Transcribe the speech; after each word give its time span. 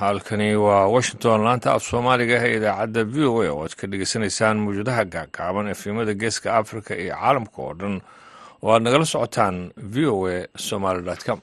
halkani 0.00 0.48
waa 0.56 0.86
washington 0.94 1.40
laanta 1.46 1.68
af 1.76 1.82
soomaaliga 1.90 2.36
ee 2.46 2.52
idaacadda 2.58 3.00
v 3.14 3.16
o 3.30 3.32
a 3.46 3.48
oo 3.54 3.62
aad 3.64 3.74
ka 3.80 3.84
dhegeysanaysaan 3.92 4.56
mawjadaha 4.64 5.02
gaagaaban 5.14 5.70
efimada 5.74 6.12
geeska 6.22 6.48
africa 6.60 6.92
iyo 7.02 7.14
caalamka 7.20 7.58
oo 7.66 7.72
dhan 7.80 7.94
oo 8.64 8.70
aad 8.74 8.82
nagala 8.86 9.06
socotaan 9.14 9.56
v 9.92 9.96
o 10.14 10.16
a 10.34 10.36
somaly 10.68 11.02
com. 11.26 11.40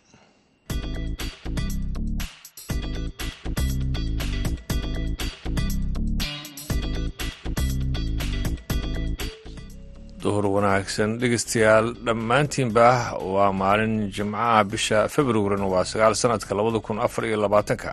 Duhur 10.24 10.46
wanaagsan 10.55 11.12
dhegeystayaal 11.22 11.88
dhammaantiinba 12.08 12.88
waa 13.34 13.52
maalin 13.62 13.94
jimcaha 14.16 14.63
bisha 14.72 14.99
februarina 15.16 15.68
waa 15.74 15.84
sagaal 15.91 16.16
sanadka 16.22 16.55
labada 16.60 16.80
kun 16.88 16.98
afar 17.08 17.24
iyo 17.30 17.38
labaatanka 17.46 17.91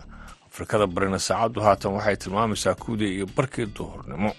afrikada 0.53 0.85
barina 0.95 1.19
saacaddu 1.27 1.59
haatan 1.67 1.93
waxay 1.97 2.15
tilmaamaysaa 2.23 2.75
kuwdii 2.83 3.11
iyo 3.17 3.25
barkii 3.37 3.67
duhurnimo. 3.77 4.31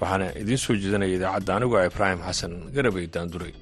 Waxaana 0.00 0.26
idiin 0.42 0.58
soo 0.64 0.76
jeedinaya 0.82 1.16
idaacadda 1.18 1.52
anigu 1.56 1.74
a 1.78 1.86
ibraahim 1.90 2.20
xasan 2.26 2.52
garabey 2.74 3.06
daanduray. 3.14 3.52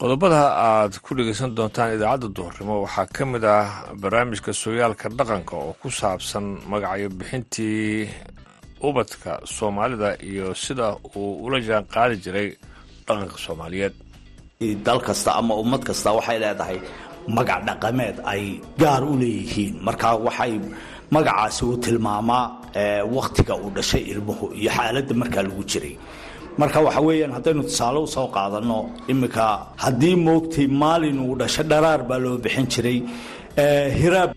Qodobada 0.00 0.40
aad 0.68 0.92
ku 1.04 1.10
dhegeysan 1.16 1.54
doontaan 1.56 1.94
idaacadda 1.96 2.28
duhurnimo 2.36 2.74
waxaa 2.84 3.06
ka 3.16 3.24
mid 3.32 3.44
ah 3.56 3.66
barnaamijka 4.02 4.52
sooyaalka 4.62 5.08
dhaqanka 5.18 5.54
oo 5.66 5.72
ku 5.80 5.88
saabsan 6.00 6.44
magacyo 6.70 7.08
bixintii 7.18 8.08
ubadka 8.88 9.32
soomaalida 9.56 10.10
iyo 10.30 10.46
sida 10.64 10.88
uu 11.16 11.32
ula 11.46 11.58
jaan 11.68 11.84
qaadi 11.94 12.16
jiray 12.24 12.48
dhaqanka 13.08 13.36
soomaaliyeed. 13.46 13.94
Dal 14.86 15.00
kasta 15.06 15.30
ama 15.40 15.54
ummad 15.62 15.82
kasta 15.88 16.08
waxay 16.18 16.38
leedahay 16.44 16.78
magac 17.36 17.60
dhaqameed 17.68 18.16
ay 18.32 18.42
gaar 18.82 19.02
u 19.12 19.14
leeyihiin. 19.22 19.74
Marka 19.86 20.08
waxay 20.26 20.52
magacaasi 21.14 21.62
uu 21.68 21.76
tilmaamaa 21.84 22.44
wakhtiga 23.16 23.54
uu 23.62 23.70
dhashay 23.76 24.02
ilmuhu 24.12 24.44
iyo 24.60 24.70
xaaladda 24.76 25.14
markaa 25.22 25.42
lagu 25.48 25.62
jiray. 25.70 25.94
Marka 26.60 26.78
waxa 26.86 27.00
weeyaan 27.06 27.32
haddaynu 27.36 27.62
tusaale 27.68 27.98
u 28.06 28.06
soo 28.14 28.28
qaadanno 28.36 28.78
iminka 29.12 29.44
haddii 29.84 30.16
moogtay 30.26 30.66
maalin 30.82 31.18
uu 31.26 31.34
dhasho 31.40 31.62
dharaar 31.70 32.00
baa 32.08 32.18
loo 32.24 32.36
bixin 32.44 32.66
jiray 32.72 32.98
hiraab 34.00 34.30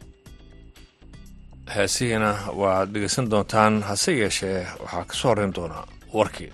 heesihiina 1.76 2.32
waad 2.62 2.88
dhegeysan 2.94 3.26
doontaan 3.32 3.74
hase 3.90 4.12
yeeshee 4.22 4.60
waxaa 4.84 5.04
ka 5.10 5.14
soo 5.20 5.30
horreyn 5.30 5.54
doonaa 5.58 5.86
warkii 6.18 6.50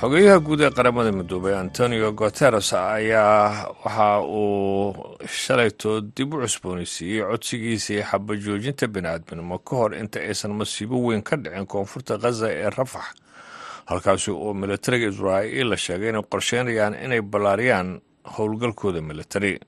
xogeyaha 0.00 0.38
guud 0.46 0.60
ee 0.60 0.70
qaramada 0.76 1.12
midoobay 1.12 1.54
antonio 1.54 2.12
guteres 2.20 2.72
ayaa 2.72 3.68
waxa 3.84 4.08
uu 4.20 4.94
shalayto 5.42 6.00
dib 6.16 6.34
u 6.34 6.40
cusboonaysiiyey 6.42 7.22
codsigiisii 7.30 8.02
xabajoojinta 8.10 8.86
bini'aadminimo 8.94 9.58
ka 9.66 9.76
hor 9.76 9.90
inta 10.02 10.18
aysan 10.20 10.52
masiibo 10.60 10.96
weyn 11.06 11.22
ka 11.22 11.36
dhicin 11.36 11.66
koonfurta 11.66 12.18
khaza 12.22 12.48
ee 12.52 12.70
rafax 12.70 13.06
halkaasi 13.90 14.30
oo 14.30 14.54
militariga 14.54 15.06
israa'iil 15.12 15.68
la 15.72 15.76
sheegay 15.76 16.08
inay 16.10 16.22
qorsheynayaan 16.32 16.94
inay 17.04 17.20
ballaariyaan 17.22 18.00
howlgalkooda 18.36 19.00
militari. 19.02 19.60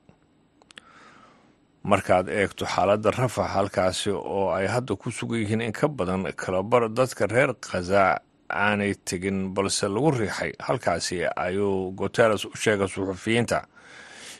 Markaad 1.83 2.27
eegto 2.29 2.65
xaaladda 2.65 3.11
rafax 3.11 3.47
halkaasi 3.55 4.09
oo 4.11 4.49
ay 4.51 4.67
hadda 4.67 4.95
ku 4.95 5.11
sugan 5.11 5.39
yihiin 5.39 5.61
in 5.61 5.71
ka 5.71 5.87
badan 5.87 6.25
kalabar 6.35 6.89
dadka 6.89 7.27
reer 7.27 7.53
khaza 7.61 8.19
aanay 8.49 8.93
tegin 9.05 9.53
balse 9.53 9.87
lagu 9.87 10.11
riixay. 10.11 10.51
Halkaasi 10.59 11.25
ayuu 11.35 11.91
guteres 11.97 12.45
u 12.45 12.51
sheegay 12.55 12.87
suxufiyiinta. 12.87 13.65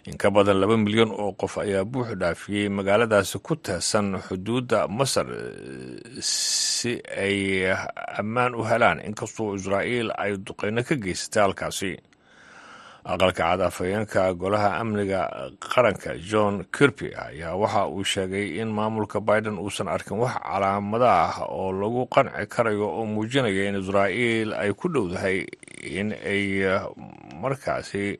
In 0.07 0.15
ka 0.17 0.31
badan 0.31 0.59
laba 0.61 0.77
milyan 0.77 1.11
oo 1.11 1.33
qof 1.35 1.57
ayaa 1.57 1.83
buux 1.83 2.15
dhaafiyey 2.15 2.69
magaaladaasi 2.69 3.39
ku 3.43 3.55
teesan 3.55 4.15
xuduudda 4.23 4.87
masar 4.87 5.27
si 6.21 6.95
ay 7.17 7.67
ammaan 8.19 8.55
u 8.55 8.63
helaan. 8.63 9.03
Inkastoo 9.03 9.55
israa'iil 9.59 10.11
ay 10.17 10.37
duqeyno 10.39 10.83
ka 10.87 10.95
geysatay 10.95 11.43
halkaasi 11.43 11.91
aqalka 13.07 13.33
cad 13.39 13.61
afhayeenka 13.69 14.33
golaha 14.41 14.69
amniga 14.81 15.21
qaranka 15.73 16.11
john 16.29 16.55
kirby 16.75 17.09
ayaa 17.15 17.55
waxa 17.61 17.87
uu 17.87 18.03
sheegay 18.13 18.59
in 18.61 18.67
maamulka 18.77 19.19
biden 19.29 19.55
uusan 19.63 19.87
arkin 19.87 20.17
wax 20.23 20.35
calaamada 20.43 21.07
ah 21.27 21.35
oo 21.47 21.71
lagu 21.81 22.03
qanci 22.15 22.43
karayo 22.53 22.87
oo 22.97 23.05
muujinaya 23.13 23.63
in 23.69 23.75
israa'iil 23.81 24.49
ay 24.61 24.71
ku 24.79 24.87
dhowdahay 24.91 25.37
in 25.99 26.11
ay 26.33 26.43
markaasi 27.43 28.19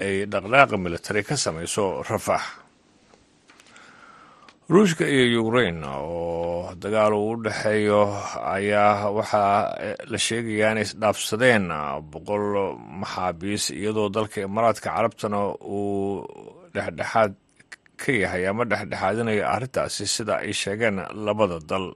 ay 0.00 0.26
dhaqdhaaqa 0.26 0.74
militari 0.84 1.22
ka 1.22 1.36
samayso 1.36 2.02
rafax 2.10 2.42
ruushka 4.72 5.04
iyo 5.08 5.44
ukrain 5.44 5.84
oo 5.84 6.72
dagaal 6.82 7.12
uu 7.14 7.30
u 7.36 7.42
dhexeeyo 7.44 8.00
ayaa 8.56 9.10
waxaa 9.16 9.58
la 10.10 10.18
sheegayaa 10.26 10.72
inay 10.72 10.86
isdhaafsadeen 10.88 11.66
boqol 12.12 12.44
maxaabiis 13.00 13.64
iyadoo 13.80 14.08
dalka 14.16 14.38
imaaraadka 14.48 14.88
carabtana 14.96 15.38
uu 15.60 16.24
dhexdhexaad 16.74 17.32
ka 18.00 18.10
yahay 18.22 18.44
ama 18.50 18.64
dhexdhexaadinaya 18.70 19.44
arrintaasi 19.54 20.04
sida 20.14 20.34
ay 20.44 20.52
sheegeen 20.62 20.96
labada 21.26 21.58
dal. 21.70 21.86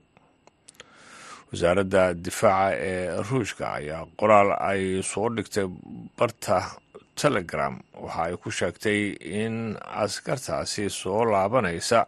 Wasaaradda 1.49 2.03
difaaca 2.25 2.77
ee 2.77 3.17
ruushka 3.29 3.65
ayaa 3.79 4.05
qoraal 4.19 4.49
ay 4.71 5.01
soo 5.11 5.27
dhigtay 5.35 5.65
barta 6.17 6.57
telegram. 7.21 7.81
Waxa 8.03 8.21
ay 8.29 8.33
ku 8.37 8.49
sheegtay 8.59 8.99
in 9.41 9.55
askartaasi 10.03 10.85
soo 11.01 11.25
laabanaysa 11.31 12.05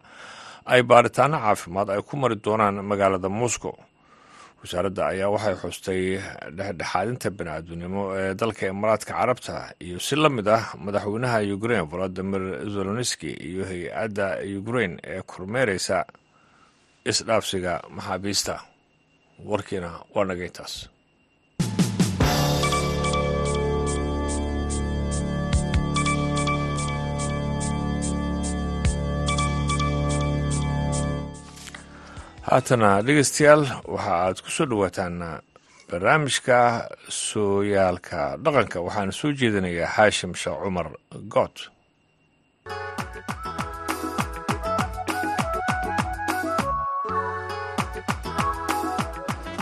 ay 0.66 0.82
baaritaano 0.82 1.36
caafimaad 1.44 1.88
ay 1.90 2.02
ku 2.02 2.14
mari 2.16 2.36
doonaan 2.44 2.76
magaalada 2.90 3.28
moscow. 3.28 3.74
Wasaaradda 4.62 5.02
ayaa 5.12 5.28
waxay 5.34 5.54
xustay 5.62 6.02
dhexdhexaadinta 6.56 7.28
bini'aadminimo 7.38 8.02
ee 8.20 8.34
dalka 8.40 8.64
imaaraadka 8.70 9.12
carabta 9.18 9.54
iyo 9.84 9.98
si 10.06 10.14
la 10.16 10.28
mid 10.28 10.46
ah 10.48 10.64
madaxweynaha 10.84 11.38
ukrain 11.56 11.84
volodimir 11.90 12.42
zelonski 12.74 13.30
iyo 13.48 13.62
hay'adda 13.70 14.26
ukrain 14.60 14.92
ee 15.12 15.22
kormeereysa 15.30 15.98
isdhaafsiga 17.10 17.72
maxaabiista 17.96 18.54
warkiina 19.50 19.90
waa 20.14 20.24
nagayntaas 20.30 20.74
haatana 32.52 32.88
dhegeystayaal 33.06 33.62
waxa 33.94 34.12
aad 34.24 34.36
ku 34.44 34.50
soo 34.56 34.66
dhowaataan 34.70 35.16
barnaamijka 35.90 36.58
sooyaalka 37.26 38.20
dhaqanka. 38.44 38.76
Waxaana 38.86 39.12
soo 39.20 39.30
jeedinayaa 39.40 39.94
xaashim 39.96 40.32
sheekh 40.42 40.58
cumar 40.64 40.88
good 41.34 41.56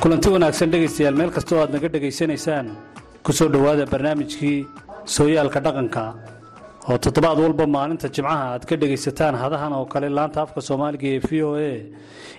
kulanti 0.03 0.29
wanaagsan 0.35 0.71
dhegaystayaal 0.73 1.17
meel 1.21 1.31
kastoo 1.37 1.59
aad 1.63 1.71
naga 1.75 1.89
dhegaysanaysaan 1.95 2.67
ku 3.25 3.31
soo 3.39 3.49
dhowaada 3.55 3.85
barnaamijkii 3.93 4.59
sooyaalka 5.15 5.59
dhaqanka 5.67 6.05
oo 6.89 6.97
toddobaad 7.05 7.39
walba 7.45 7.65
maalinta 7.77 8.09
jimcaha 8.17 8.45
aad 8.55 8.65
ka 8.69 8.75
dhegaysataan 8.81 9.35
hadahan 9.43 9.73
oo 9.79 9.87
kale 9.93 10.09
laanta 10.19 10.39
afka 10.45 10.61
soomaaliga 10.69 11.07
ee 11.15 11.21
v 11.29 11.31
o 11.49 11.51
a. 11.57 11.73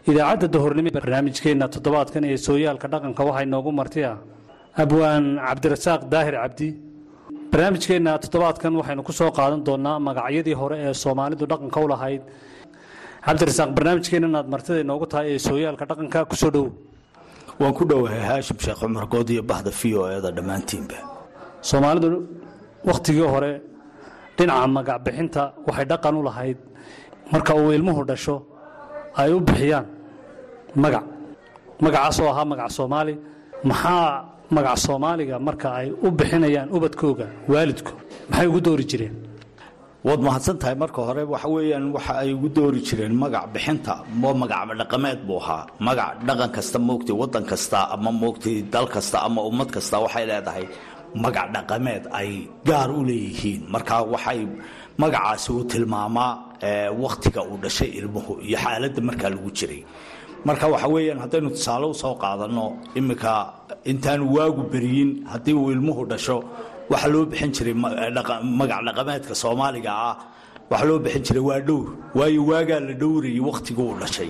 Idaacadda 0.10 0.48
dahornimo 0.56 0.90
barnaamijkeenna 0.98 1.66
toddobaadkan 1.76 2.24
ee 2.32 2.38
sooyaalka 2.48 2.88
dhaqanka 2.94 3.22
waxaa 3.28 3.44
inoogu 3.48 3.72
martiya. 3.80 4.12
Abwaan 4.84 5.26
cabdirasaaq 5.48 6.02
daahir 6.14 6.36
cabdi. 6.42 6.68
Barnaamijkeenna 7.52 8.12
toddobaadkan 8.24 8.74
waxaynu 8.80 9.02
ku 9.08 9.12
soo 9.20 9.32
qaadan 9.38 9.62
doonaa 9.68 9.98
magacyadii 10.08 10.56
hore 10.62 10.78
ee 10.88 10.94
soomaalidu 11.04 11.46
dhaqanka 11.52 11.80
u 11.86 11.88
lahayd. 11.94 12.22
Cabdirasaaq 13.26 13.70
barnaamijkeennan 13.78 14.34
aad 14.40 14.48
martida 14.54 14.80
inoogu 14.86 15.06
tahay 15.12 15.28
ee 15.36 15.40
sooyaalka 15.48 15.86
dhaqanka 15.90 16.20
ku 16.32 16.36
soo 16.42 16.52
dhow. 16.56 16.68
Waan 17.62 17.74
ku 17.78 17.84
dhowahay 17.90 18.22
haashim 18.30 18.58
sheekh 18.66 18.80
cumar 18.82 19.06
good 19.14 19.30
iyo 19.30 19.44
bahda 19.52 19.70
v 19.80 19.82
o 20.00 20.02
eda 20.18 20.30
dhammaantiinba. 20.38 20.98
Soomaalidu 21.70 22.08
wakhtigii 22.90 23.28
hore 23.34 23.52
dhinaca 24.42 24.68
magac 24.78 24.98
bixinta 25.06 25.44
waxay 25.68 25.86
dhaqan 25.92 26.14
u 26.20 26.22
lahayd. 26.28 26.58
Marka 27.32 27.52
uu 27.62 27.70
ilmuhu 27.78 28.02
dhasho 28.10 28.36
ay 29.22 29.30
u 29.38 29.40
bixiyaan 29.48 29.86
magac. 30.84 31.06
Magacaasoo 31.84 32.28
ahaa 32.34 32.46
magac 32.52 32.70
soomaali. 32.78 33.14
Maxaa 33.70 34.08
magac 34.56 34.78
soomaaliga 34.86 35.36
marka 35.48 35.68
ay 35.82 35.88
u 36.06 36.08
bixinayaan 36.20 36.70
ubadkooga 36.76 37.28
waalidku? 37.52 37.94
Maxay 38.30 38.48
ugu 38.52 38.60
doori 38.68 38.86
jireen? 38.92 39.16
Waad 40.08 40.20
mahadsan 40.28 40.58
tahay 40.62 40.76
marka 40.84 41.00
hore 41.08 41.24
waxa 41.34 41.48
weeyaan 41.56 41.86
waxa 41.96 42.14
ay 42.22 42.30
ugu 42.38 42.50
doori 42.58 42.80
jireen 42.88 43.14
magac 43.24 43.46
bixinta. 43.54 43.94
Oo 44.26 44.34
magac 44.42 44.62
dhaqameed 44.80 45.20
buu 45.28 45.40
ahaa. 45.44 45.64
Magac 45.88 46.12
dhaqan 46.28 46.50
kasta 46.56 46.78
moogtay 46.88 47.16
waddan 47.22 47.46
kasta 47.52 47.80
ama 47.96 48.10
moogtay 48.22 48.56
dal 48.74 48.88
kasta 48.94 49.18
ama 49.28 49.42
ummad 49.50 49.70
kasta 49.76 49.96
waxay 50.04 50.26
leedahay 50.30 50.66
magac 51.16 51.48
dhaqameed 51.56 52.04
ay 52.20 52.48
gaar 52.66 52.90
u 52.92 53.04
leeyihiin. 53.10 53.62
Marka 53.74 54.04
waxay 54.14 54.48
magacaasi 54.98 55.50
uu 55.54 55.64
tilmaamaa 55.72 56.32
wakhtiga 57.04 57.42
uu 57.44 57.58
dhashay 57.64 57.90
ilmuhu 58.00 58.40
iyo 58.48 58.58
xaaladda 58.64 59.02
markaa 59.02 59.30
lagu 59.30 59.52
jiray. 59.58 59.84
Marka 60.46 60.66
waxa 60.74 60.88
weeyaan 60.88 61.20
haddaynu 61.24 61.50
tusaale 61.56 61.86
u 61.86 61.94
soo 61.94 62.16
qaadanno 62.24 62.66
iminka 62.96 63.34
intaan 63.92 64.22
waagu 64.36 64.64
beryin 64.72 65.26
haddii 65.32 65.54
uu 65.54 65.72
ilmuhu 65.72 66.06
dhasho 66.12 66.38
waxaa 66.90 67.12
loo 67.14 67.26
bixin 67.26 67.52
jiray 67.56 67.74
magac 68.60 68.82
dhaqameedka 68.88 69.34
soomaaliga 69.36 69.92
ah 70.10 70.16
waxaa 70.72 70.88
loo 70.90 71.00
bixin 71.00 71.24
jiray 71.28 71.44
waa 71.50 71.60
dhowr 71.68 71.88
waayo 72.18 72.42
waagaa 72.50 72.80
la 72.88 72.94
dhowrayay 73.02 73.40
wakhtigu 73.50 73.82
uu 73.90 73.98
dhashay. 74.02 74.30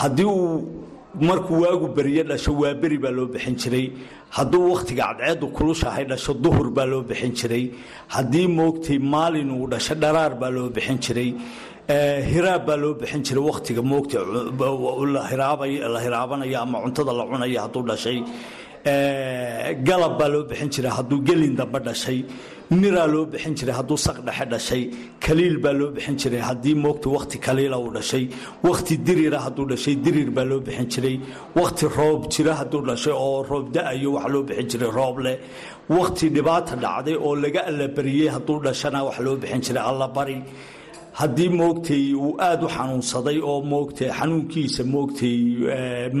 Haddii 0.00 0.24
uu 0.24 0.81
markuu 1.20 1.60
waagu 1.62 1.88
berye 1.96 2.22
dhasho 2.24 2.52
waa 2.60 2.74
beri 2.74 2.98
baa 2.98 3.10
loo 3.10 3.26
bixin 3.26 3.56
jiray. 3.56 3.92
Hadduu 4.36 4.72
wakhtiga 4.72 5.04
cadceeddu 5.18 5.46
kulushahay 5.56 6.04
dhasho 6.10 6.32
duhur 6.34 6.70
baa 6.70 6.86
loo 6.86 7.02
bixin 7.02 7.32
jiray. 7.34 7.64
Haddii 8.14 8.46
moogtay 8.58 8.98
maalin 8.98 9.50
uu 9.50 9.66
dhasho 9.72 9.94
dharaar 9.94 10.34
baa 10.40 10.50
loo 10.50 10.68
bixin 10.70 10.98
jiray. 11.04 11.30
Hiraab 12.32 12.66
baa 12.66 12.76
loo 12.82 12.94
bixin 12.94 13.22
jiray 13.26 13.42
wakhtiga 13.50 13.82
moogta 13.82 14.18
la 15.14 15.22
hiraabanayo 15.30 16.58
ama 16.62 16.78
cuntada 16.84 17.12
la 17.18 17.24
cunayo 17.30 17.60
hadduu 17.64 17.82
dhashay. 17.90 18.18
Galab 19.86 20.18
baa 20.18 20.28
loo 20.32 20.44
bixin 20.50 20.68
jiray 20.74 20.90
hadduu 20.96 21.18
gelin 21.28 21.54
dambe 21.56 21.78
dhashay 21.86 22.18
miraa 22.80 23.06
loo 23.14 23.24
bixin 23.32 23.54
jiray 23.58 23.74
hadduu 23.78 23.98
saq 24.06 24.18
dhexe 24.26 24.44
dhashay 24.52 24.82
kaliil 25.24 25.56
baa 25.64 25.74
loo 25.80 25.90
bixin 25.96 26.16
jiray 26.22 26.42
haddii 26.48 26.74
moogta 26.84 27.08
wakhti 27.16 27.36
kaliila 27.46 27.76
uu 27.84 27.90
dhashay 27.96 28.24
wakhti 28.68 28.94
dirira 29.06 29.38
hadduu 29.46 29.66
dhashay 29.72 29.94
dirir 30.04 30.30
baa 30.36 30.46
loo 30.50 30.60
bixin 30.66 30.88
jiray 30.94 31.16
wakhti 31.60 31.84
roob 31.98 32.20
jira 32.34 32.52
hadduu 32.60 32.82
dhashay 32.88 33.14
oo 33.26 33.38
roob 33.50 33.66
da'ayo 33.76 34.08
waxaa 34.16 34.32
loo 34.34 34.42
bixin 34.48 34.68
jiray 34.72 34.90
roob 34.98 35.16
leh 35.26 35.36
wakhti 35.98 36.26
dhibaata 36.36 36.74
dhacday 36.84 37.16
oo 37.26 37.32
laga 37.44 37.60
allabariyey 37.70 38.28
hadduu 38.36 38.58
dhashana 38.66 38.98
waxaa 39.08 39.24
loo 39.26 39.36
bixin 39.42 39.60
jiray 39.66 39.84
allabari 39.90 40.36
haddii 41.20 41.48
moogtay 41.60 42.14
uu 42.14 42.36
aada 42.40 42.64
u 42.66 42.68
xanuunsaday 42.76 43.38
oo 43.50 43.60
moogtay 43.72 44.08
xanuunkiisa 44.18 44.82
moogtay 44.94 45.36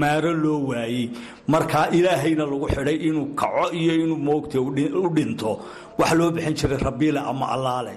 maaro 0.00 0.32
loo 0.44 0.60
waayey 0.70 1.10
markaa 1.52 1.86
ilaahayna 1.96 2.44
lagu 2.50 2.66
xidhay 2.74 2.96
inuu 3.08 3.26
kaco 3.40 3.66
iyo 3.80 3.92
inuu 4.04 4.16
moogtay 4.28 4.60
u 4.60 5.08
dhinto 5.16 5.50
waxa 5.98 6.14
loo 6.18 6.30
bixin 6.34 6.54
jiray 6.58 6.78
rabiile 6.78 7.20
ama 7.20 7.46
allaale. 7.54 7.94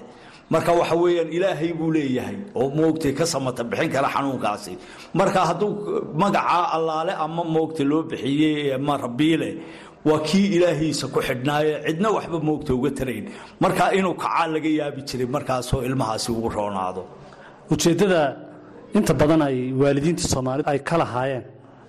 Marka 0.50 0.72
waxa 0.72 0.94
weeyaan 1.02 1.30
ilaahay 1.36 1.72
buu 1.78 1.90
leeyahay 1.92 2.36
oo 2.54 2.68
moogtay 2.78 3.12
ka 3.18 3.24
samata 3.26 3.64
bixin 3.64 3.90
kara 3.94 4.08
xanuunkaasi. 4.14 4.72
Marka 5.14 5.40
hadduu 5.48 5.70
magacaa 6.20 6.64
allaale 6.76 7.12
ama 7.24 7.42
moogtay 7.44 7.84
loo 7.90 8.02
bixiyey 8.10 8.74
ama 8.74 8.96
rabiile 8.96 9.50
waa 10.08 10.20
kii 10.28 10.46
ilaahiisa 10.56 11.06
ku 11.14 11.18
xidhnaaye 11.28 11.72
cidna 11.86 12.08
waxba 12.16 12.38
moogta 12.48 12.70
uga 12.78 12.90
tarayn. 12.98 13.24
Markaa 13.64 13.90
inuu 13.98 14.14
kacaa 14.22 14.46
laga 14.54 14.70
yaabi 14.80 15.00
jiray 15.08 15.28
markaasoo 15.36 15.80
ilmahaasi 15.88 16.28
ugu 16.36 16.48
roonaado. 16.56 17.02
Ujeeddada 17.72 18.20
inta 18.98 19.12
badan 19.20 19.42
ay 19.48 19.56
waalidiinta 19.80 20.24
soomaalida 20.32 20.68
ay 20.72 20.78
ka 20.88 20.96
lahaayeen 21.02 21.44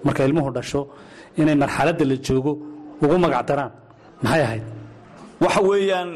marka 0.05 0.21
ilmuhu 0.27 0.49
dhasho 0.57 0.81
inay 1.41 1.55
marxaladda 1.63 2.05
la 2.11 2.15
joogo 2.27 2.51
ugu 3.03 3.15
magacdaraan 3.25 3.71
maxay 4.23 4.41
ahayd? 4.47 4.63
Waxa 5.43 5.61
weeyaan 5.69 6.09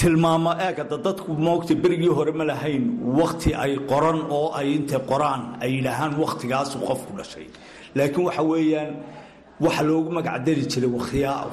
tilmaamo 0.00 0.50
eegada 0.66 0.96
dadku 1.06 1.30
moogta 1.46 1.74
berigii 1.82 2.12
hore 2.18 2.32
ma 2.38 2.44
lahayn 2.50 2.82
wakhti 3.20 3.50
ay 3.64 3.72
qoran 3.90 4.18
oo 4.38 4.48
ay 4.58 4.66
intay 4.76 5.00
qoraan 5.10 5.42
ay 5.62 5.70
yidhaahaan 5.76 6.12
wakhtigaasu 6.22 6.76
qofku 6.88 7.12
dhashay. 7.18 7.46
Laakiin 7.96 8.24
waxa 8.28 8.42
weeyaan 8.52 8.90
waxa 9.60 9.82
loogu 9.88 10.10
magacdari 10.16 10.62
jiray 10.72 10.90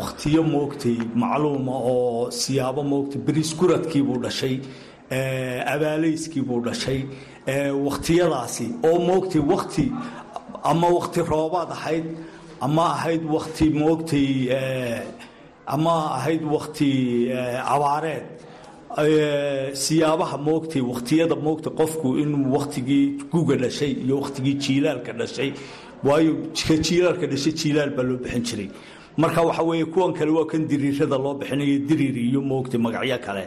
wakhtiyo 0.02 0.42
moogtay 0.54 0.98
macluuma 1.22 1.76
oo 1.92 2.32
siyaabo 2.42 2.82
moogtay 2.92 3.20
beriskuradkiibuu 3.28 4.18
dhashay 4.24 4.56
abaalayskiibuu 5.74 6.60
dhashay 6.68 7.00
wakhtiyadaasi 7.86 8.66
oo 8.88 8.98
moogtay 9.10 9.42
wakti 9.52 9.86
ama 10.72 10.88
wakti 10.98 11.20
roobaad 11.32 11.70
ahayd 11.78 12.06
ama 12.66 12.84
ahayd 12.96 13.24
wakti 13.36 13.66
moogtay 13.82 14.30
ama 15.76 15.94
ahayd 16.18 16.44
wakti 16.56 16.90
abaareed 17.76 18.26
siyaabaha 19.84 20.38
moogtay 20.48 20.82
wakhtiyada 20.92 21.36
moogtay 21.46 21.74
qofku 21.80 22.08
inuu 22.24 22.52
wakhtigii 22.56 23.06
guga 23.32 23.56
dhashay 23.64 23.92
iyo 24.06 24.16
wakhtigii 24.22 24.54
jiilaalka 24.64 25.12
dhashay 25.20 25.50
waayo 26.08 26.32
ka 26.68 26.76
jiilaalka 26.86 27.26
dhashay 27.32 27.54
jiilaal 27.60 27.92
baa 27.98 28.04
loo 28.10 28.18
bixin 28.24 28.44
jiray? 28.50 28.70
Marka 29.18 29.42
waxa 29.48 29.64
weeye 29.70 29.86
kuwan 29.94 30.14
kale 30.18 30.32
waa 30.38 30.46
kan 30.52 30.62
diriirada 30.72 31.18
loo 31.26 31.34
bixinayo 31.40 31.78
diriir 31.90 32.16
iyo 32.18 32.42
moogtay 32.42 32.80
magacyo 32.86 33.18
kale. 33.26 33.44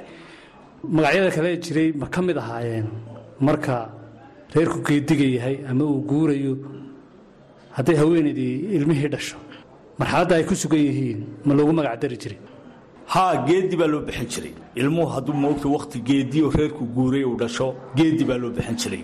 Magacyada 0.97 1.31
kale 1.37 1.51
jiray 1.65 1.89
ma 2.01 2.07
ka 2.07 2.21
mid 2.23 2.37
ahaayeen. 2.43 2.87
Marka 3.41 3.75
reerku 4.55 4.79
geediga 4.87 5.25
yahay 5.37 5.57
ama 5.71 5.85
uu 5.85 6.01
guurayo 6.11 6.53
hadday 7.77 7.97
haweenaydii 8.01 8.55
ilmihii 8.77 9.09
dhasho 9.15 9.37
marxaladda 9.99 10.35
ay 10.37 10.45
ku 10.49 10.55
sugan 10.55 10.79
yihiin 10.89 11.21
ma 11.47 11.53
loogu 11.55 11.73
magacdari 11.79 12.17
jiray. 12.23 12.39
Haa 13.13 13.45
geedi 13.49 13.77
baa 13.77 13.87
loo 13.93 14.01
bixin 14.09 14.29
jiray. 14.35 14.53
Ilmuhu 14.81 15.09
hadduu 15.15 15.35
moogta 15.45 15.69
wakhti 15.77 15.99
geediyo 16.09 16.51
reerku 16.57 16.85
guuray 16.97 17.25
uu 17.25 17.37
dhasho 17.43 17.75
geedi 17.99 18.25
baa 18.25 18.39
loo 18.43 18.51
bixin 18.57 18.77
jiray 18.83 19.03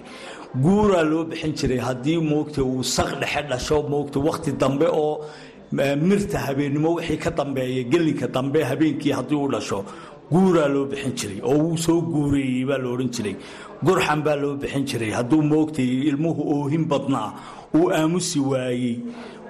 guuraa 0.61 1.03
loo 1.03 1.25
bixin 1.25 1.53
jiray 1.57 1.79
haddii 1.79 2.19
moogta 2.21 2.63
uu 2.63 2.83
saq 2.83 3.11
dhexe 3.21 3.43
dhasho 3.51 3.83
moogta 3.89 4.19
wakhti 4.21 4.53
dambe 4.53 4.87
oo 4.91 5.25
mirta 5.73 6.39
habeennimo 6.47 6.95
wixii 6.97 7.17
ka 7.19 7.31
dambeeya 7.31 7.83
gelinka 7.93 8.27
dambe 8.29 8.63
habeenkii 8.65 9.13
haddii 9.13 9.35
uu 9.37 9.49
dhasho 9.49 9.85
guuraa 10.31 10.69
loo 10.69 10.85
bixin 10.85 11.13
jiray 11.17 11.41
oo 11.43 11.57
wuu 11.59 11.77
soo 11.77 12.01
guureeyey 12.03 12.65
baa 12.65 12.79
la 12.79 12.89
odhan 12.89 13.09
jiray. 13.11 13.37
Gurxan 13.85 14.23
baa 14.23 14.37
loo 14.37 14.55
bixin 14.57 14.85
jiray. 14.87 15.11
Hadduu 15.11 15.43
moogtay 15.43 15.91
ilmuhu 16.09 16.43
oohin 16.55 16.85
badnaa 16.85 17.33
uu 17.75 17.89
aamusi 17.91 18.41
waayey 18.41 18.97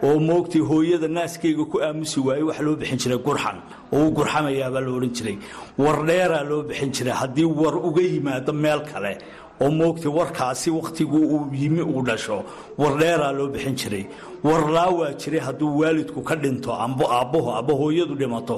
oo 0.03 0.19
moogtay 0.19 0.61
hooyada 0.61 1.09
naaskeyga 1.09 1.65
ku 1.65 1.79
aamusi 1.83 2.21
waayey 2.21 2.43
waxa 2.49 2.63
loo 2.63 2.77
bixin 2.77 2.99
jiray 2.99 3.19
gurxan 3.19 3.59
oo 3.93 3.99
uu 4.07 4.11
gurxamayaabaa 4.17 4.81
la 4.81 4.91
odhan 4.97 5.13
jiray. 5.17 5.37
Wardheeraa 5.79 6.43
loo 6.51 6.63
bixin 6.63 6.91
jiray 6.93 7.15
haddii 7.15 7.45
war 7.45 7.77
uga 7.77 8.03
yimaado 8.03 8.53
meel 8.53 8.81
kale 8.83 9.19
oo 9.63 9.71
moogtay 9.79 10.11
warkaasi 10.19 10.69
wakhtigu 10.79 11.19
uu 11.35 11.47
yimi 11.61 11.83
uu 11.93 12.03
dhasho 12.09 12.39
wardheeraa 12.83 13.33
loo 13.39 13.49
bixin 13.55 13.75
jiray 13.81 14.05
warlaawaa 14.49 15.11
jiray 15.23 15.41
hadduu 15.47 15.71
waalidku 15.81 16.21
ka 16.29 16.35
dhinto 16.43 16.71
amba 16.85 17.05
aabbahu 17.19 17.51
amba 17.59 17.73
hooyadu 17.81 18.15
dhimato. 18.21 18.57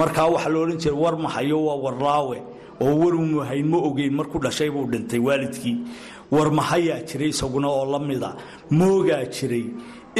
Markaa 0.00 0.26
waxaa 0.34 0.52
la 0.54 0.76
jiray 0.82 0.96
war 1.02 1.14
mahayo 1.24 1.58
waa 1.66 1.78
warlaawe 1.84 2.38
oo 2.84 2.94
warunu 3.02 3.40
hayn 3.48 3.66
ma 3.72 3.78
ogeyn 3.88 4.14
markuu 4.18 4.38
dhashay 4.44 4.70
buu 4.74 4.86
dhintay 4.92 5.20
waalidkii. 5.28 5.76
War 6.30 6.48
mahayaa 6.58 7.00
jiray 7.08 7.28
isaguna 7.34 7.68
oo 7.68 7.84
la 7.92 7.98
mida 7.98 8.30
moogaa 8.70 9.24
jiray. 9.36 9.64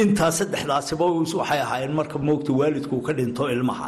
Intaa 0.01 0.31
saddexdaasiba 0.37 1.05
waxay 1.05 1.59
ahaayeen 1.65 1.93
marka 1.99 2.17
moogta 2.27 2.51
waalidku 2.59 2.95
ka 3.07 3.13
dhinto 3.17 3.43
ilmaha. 3.55 3.87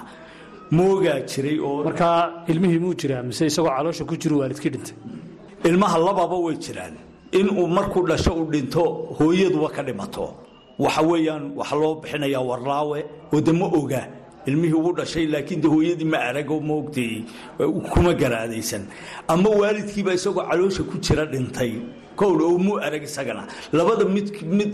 Moogaa 0.72 1.20
jiray 1.32 1.58
oo 1.60 1.84
markaa 1.84 2.46
ilmihii 2.52 2.80
muu 2.84 2.94
jiraa 2.94 3.24
mise 3.24 3.46
isagoo 3.46 3.70
caloosha 3.78 4.06
ku 4.10 4.16
jiru 4.22 4.40
waalidkii 4.42 4.70
dhintay 4.76 4.96
ilmaha 5.64 5.98
lababa 5.98 6.36
way 6.40 6.56
jiraan. 6.56 6.96
Inuu 7.32 7.68
markuu 7.68 8.08
dhasho 8.08 8.34
u 8.34 8.46
dhinto 8.52 8.84
hooyaduba 9.20 9.70
ka 9.70 9.84
dhimato. 9.84 10.34
Waxa 10.80 11.02
weeyaan 11.04 11.52
waxa 11.56 11.76
loo 11.76 11.96
bixinayaa 12.02 12.42
warlaawe 12.42 13.04
oo 13.34 13.42
de 13.42 13.52
ma 13.52 13.66
oga. 13.66 14.08
Ilmihii 14.48 14.74
uu 14.74 14.94
dhashay 14.96 15.28
laakiin 15.28 15.62
de 15.62 15.68
hooyadii 15.68 16.06
ma 16.06 16.18
arago 16.18 16.60
maogtay 16.60 17.24
kuma 17.94 18.14
garaadaysan. 18.14 18.88
Ama 19.28 19.50
waalidkiiba 19.50 20.14
isagoo 20.14 20.42
caloosha 20.50 20.84
ku 20.84 20.98
jira 20.98 21.26
dhintay. 21.26 21.74
Kowl 22.16 22.42
oo 22.42 22.58
muu 22.58 22.80
arag 22.80 23.04
isagana. 23.04 23.46
Labada 23.74 24.06
mid 24.06 24.32
mid 24.44 24.74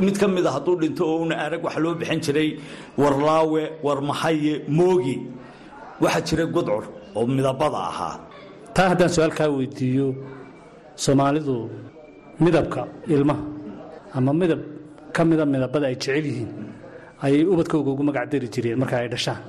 mid 0.00 0.18
ka 0.18 0.28
mida 0.28 0.50
hadduu 0.50 0.76
dhinto 0.80 1.06
oo 1.06 1.22
una 1.22 1.36
arag 1.38 1.62
waxa 1.64 1.80
loo 1.80 1.94
bixin 1.94 2.20
jiray 2.20 2.58
warlaawe 2.98 3.70
warmahaye 3.82 4.64
moogi. 4.68 5.22
Waxaa 6.00 6.20
jira 6.20 6.46
gudcur 6.46 6.84
oo 7.14 7.26
midabada 7.26 7.78
ahaa 7.78 8.20
taa 8.78 8.88
haddaan 8.92 9.10
su'aal 9.14 9.34
kaa 9.38 9.48
weydiiyo 9.58 10.06
soomaalidu 11.04 11.54
midabka 12.44 12.82
ilmaha 13.14 13.42
ama 14.18 14.32
midab 14.40 14.60
ka 15.16 15.22
mida 15.30 15.44
midabada 15.54 15.86
ay 15.90 15.96
jecel 16.02 16.24
yihiin 16.30 16.50
ayay 17.24 17.42
ubadkooga 17.52 17.90
ugu 17.94 18.02
magacdari 18.08 18.48
jireen 18.54 18.78
marka 18.82 18.94
ay 19.02 19.08
dhashaan. 19.14 19.40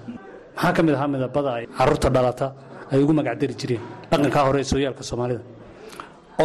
Maxaa 0.56 0.74
ka 0.78 0.82
mid 0.86 0.94
ahaa 0.98 1.10
midabada 1.16 1.50
ay 1.60 1.66
carruurta 1.78 2.10
dhalata 2.16 2.48
ay 2.92 3.00
ugu 3.04 3.14
magacdari 3.20 3.54
jireen? 3.62 3.84
Dhaqankaa 4.12 4.44
hore 4.48 4.62
sooyaalka 4.72 5.04
soomaalida. 5.10 5.44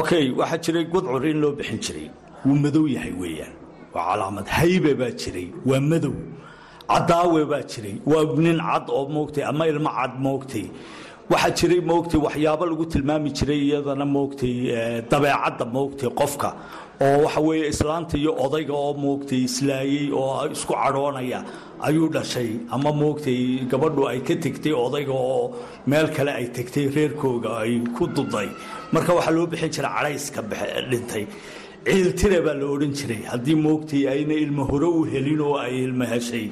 Okay 0.01 0.25
waxaa 0.41 0.59
jiray 0.65 0.85
gudcur 0.93 1.23
in 1.31 1.39
loo 1.43 1.53
bixin 1.59 1.79
jiray. 1.87 2.07
Wuu 2.47 2.57
madow 2.65 2.85
yahay 2.97 3.13
weeyaan. 3.23 3.53
Waa 3.95 4.05
calaamad 4.11 4.47
haybe 4.59 4.93
baa 5.01 5.13
jiray. 5.23 5.47
Waa 5.69 5.81
madow. 5.93 6.15
Cadaawe 6.93 7.41
baa 7.53 7.63
jiray. 7.73 7.95
Waa 8.11 8.25
nin 8.45 8.59
cad 8.69 8.87
oo 8.97 9.05
moogtay 9.17 9.45
ama 9.51 9.65
ilmo 9.73 9.91
cad 9.99 10.13
moogtay 10.27 10.67
waxaa 11.33 11.51
jiray 11.59 11.81
moogtay 11.91 12.21
waxyaabo 12.27 12.65
lagu 12.71 12.85
tilmaami 12.93 13.31
jiray 13.39 13.61
iyadana 13.69 14.05
moogtay 14.17 14.55
dabeecadda 15.11 15.65
moogtay 15.77 16.11
qofka 16.21 16.49
oo 17.07 17.17
waxa 17.25 17.41
weeye 17.47 17.67
islaanta 17.73 18.17
iyo 18.23 18.33
odayga 18.45 18.75
oo 18.85 18.93
moogtay 19.05 19.41
islaayey 19.49 20.07
oo 20.13 20.47
isku 20.55 20.73
cadhoonaya 20.83 21.41
ayuu 21.87 22.09
dhashay. 22.15 22.51
Ama 22.75 22.91
moogtay 23.03 23.41
gabadhu 23.71 24.03
ay 24.13 24.21
ka 24.21 24.35
tegtay 24.45 24.73
odayga 24.87 25.13
oo 25.13 25.55
meel 25.87 26.09
kale 26.17 26.31
ay 26.41 26.47
tegtay 26.57 26.87
reerkooga 26.97 27.51
ay 27.65 27.81
ku 27.97 28.05
duday. 28.17 28.49
Marka 28.93 29.13
waxaa 29.17 29.35
loo 29.37 29.47
bixin 29.47 29.71
jiray 29.75 29.91
cadhayska 29.97 30.41
dhintay. 30.91 31.25
Ciiltire 31.89 32.39
baa 32.47 32.55
la 32.61 32.67
odhan 32.75 32.93
jiray. 32.99 33.23
Haddii 33.33 33.57
moogtay 33.67 34.03
ayna 34.13 34.35
ilmo 34.45 34.63
u 34.69 35.05
helin 35.13 35.41
oo 35.41 35.57
ay 35.65 35.75
ilmo 35.89 36.05
heshay 36.13 36.47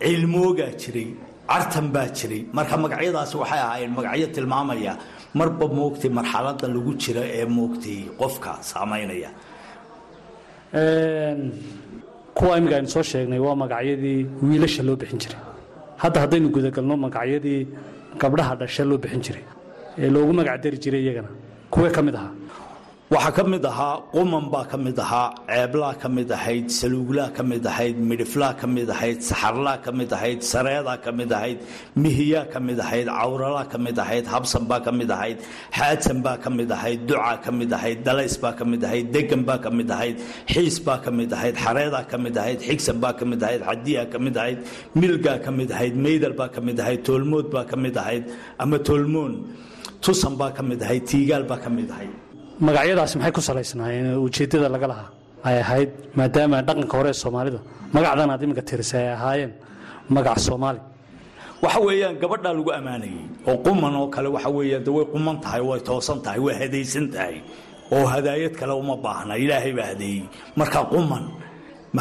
ciilmoogaa 0.00 0.72
jiray 0.82 1.08
cartan 1.50 1.86
baa 1.94 2.06
jiray. 2.18 2.42
Marka 2.56 2.74
magacyadaasi 2.84 3.34
waxay 3.42 3.60
ahaayeen 3.66 3.92
magacyo 3.98 4.26
tilmaamaya 4.34 4.92
marba 5.38 5.66
moogtay 5.78 6.10
marxaladda 6.18 6.66
lagu 6.74 6.92
jira 7.02 7.22
ee 7.38 7.44
moogtay 7.56 7.98
qofka 8.20 8.50
saamaynaya. 8.70 9.30
Kuwa 12.36 12.58
imika 12.58 12.76
aynu 12.76 12.88
soo 12.94 13.02
sheegnay 13.10 13.38
waa 13.46 13.54
magacyadii 13.62 14.20
wiilasha 14.42 14.82
loo 14.82 14.96
bixin 15.00 15.18
jiray. 15.22 15.40
Hadda 16.02 16.18
haddaynu 16.22 16.48
gudagalno 16.54 16.94
magacyadii 17.06 17.60
gabdhaha 18.20 18.54
dhasha 18.60 18.82
loo 18.90 18.98
bixin 19.02 19.20
jiray 19.26 19.44
ee 20.02 20.08
loogu 20.14 20.32
magacdari 20.40 20.78
jiray 20.84 21.02
iyagana. 21.04 21.30
Kuwee 21.72 21.90
ka 21.96 22.02
mid 22.02 22.14
ahaa 22.18 22.32
waxaa 23.12 23.32
ka 23.36 23.42
mid 23.52 23.64
ahaa 23.70 24.00
quman 24.12 24.44
baa 24.52 24.64
ka 24.70 24.76
mid 24.84 24.98
ahaa 25.04 25.28
ceeblaa 25.48 25.94
ka 26.02 26.08
mid 26.16 26.30
ahayd 26.36 26.66
saluuglaa 26.76 27.28
ka 27.36 27.42
mid 27.50 27.64
ahayd 27.72 27.96
midhiflaa 28.10 28.52
ka 28.60 28.66
mid 28.76 28.88
ahayd 28.94 29.18
saxarlaa 29.28 29.76
ka 29.84 29.90
mid 29.98 30.10
ahayd 30.18 30.40
sareedaa 30.52 30.96
ka 31.04 31.10
mid 31.18 31.30
ahayd 31.38 31.58
mihiyaa 32.04 32.44
ka 32.52 32.58
mid 32.68 32.78
ahayd 32.86 33.06
cawralaa 33.18 33.66
ka 33.72 33.78
mid 33.86 33.98
ahayd 34.04 34.24
habsan 34.34 34.64
baa 34.70 34.80
ka 34.86 34.92
mid 35.00 35.10
ahayd 35.16 35.38
xaadsan 35.78 36.18
baa 36.26 36.36
ka 36.44 36.50
mid 36.58 36.70
ahayd 36.78 37.00
ducaa 37.10 37.36
ka 37.44 37.50
mid 37.58 37.72
ahayd 37.78 37.98
dalays 38.08 38.36
baa 38.46 38.54
ka 38.58 38.64
mid 38.72 38.82
ahayd 38.88 39.06
degan 39.18 39.42
baa 39.50 39.58
ka 39.64 39.70
mid 39.78 39.90
ahayd 39.98 40.16
xiis 40.54 40.76
baa 40.88 40.98
ka 41.04 41.10
mid 41.20 41.30
ahayd 41.38 41.54
xareedaa 41.64 42.04
ka 42.10 42.16
mid 42.24 42.36
ahayd 42.42 42.58
xigsan 42.68 42.98
baa 43.04 43.12
ka 43.20 43.24
mid 43.30 43.42
ahayd 43.46 43.62
xadiyaa 43.70 44.06
ka 44.12 44.18
mid 44.26 44.36
ahayd 44.42 44.58
milgaa 45.00 45.38
ka 45.44 45.50
mid 45.60 45.70
ahayd 45.76 45.94
meydal 46.08 46.34
baa 46.40 46.48
ka 46.56 46.60
mid 46.68 46.78
ahayd 46.86 47.00
toolmood 47.08 47.46
baa 47.54 47.64
ka 47.70 47.76
mid 47.84 47.96
ahayd 48.04 48.24
ama 48.64 48.78
toolmoon 48.88 49.32
tusan 50.04 50.34
baa 50.40 50.52
ka 50.56 50.62
mid 50.70 50.80
ahayd 50.86 51.02
tiigaal 51.12 51.44
baa 51.52 51.60
ka 51.66 51.70
mid 51.78 51.90
ahayd 51.96 52.14
magacyadaasi 52.60 53.14
maxay 53.18 53.32
ku 53.34 53.40
salaysnaayeen? 53.40 54.14
Ujeeddada 54.26 54.68
laga 54.70 54.86
lahaa 54.92 55.08
ay 55.44 55.58
ahayd 55.64 55.90
maadaama 56.18 56.62
dhaqanka 56.62 56.94
hore 56.98 57.10
ee 57.10 57.18
soomaalida 57.22 57.58
magacdan 57.94 58.30
aad 58.30 58.42
iminka 58.44 58.62
tirisa 58.68 58.96
ay 58.98 59.08
ahaayeen 59.16 59.52
magac 60.08 60.38
soomaali. 60.46 60.80
Waxa 61.62 61.80
weeyaan 61.86 62.16
gabadhaa 62.22 62.52
lagu 62.58 62.70
ammaanayey 62.78 63.24
oo 63.50 63.56
quman 63.66 63.94
oo 64.00 64.06
kale 64.14 64.28
waxa 64.36 64.50
weeyaan 64.56 64.84
de 64.86 64.90
way 64.96 65.04
quman 65.14 65.36
tahay 65.44 65.60
way 65.68 65.80
toosan 65.88 66.18
tahay 66.24 66.40
way 66.46 66.54
hadaysan 66.62 67.06
tahay 67.14 67.36
oo 67.94 68.04
hadaayad 68.14 68.54
kale 68.60 68.72
uma 68.82 68.96
baahna 69.04 69.34
ilaahay 69.44 69.72
baa 69.78 69.86
hadeeyey 69.92 70.22
marka 70.58 70.80
quman 70.94 71.24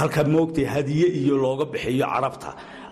halka 0.01 0.21
moogtay 0.35 0.65
hadiye 0.73 1.07
iyo 1.19 1.35
looga 1.43 1.65
bixiyo 1.73 2.05
carabta 2.13 2.49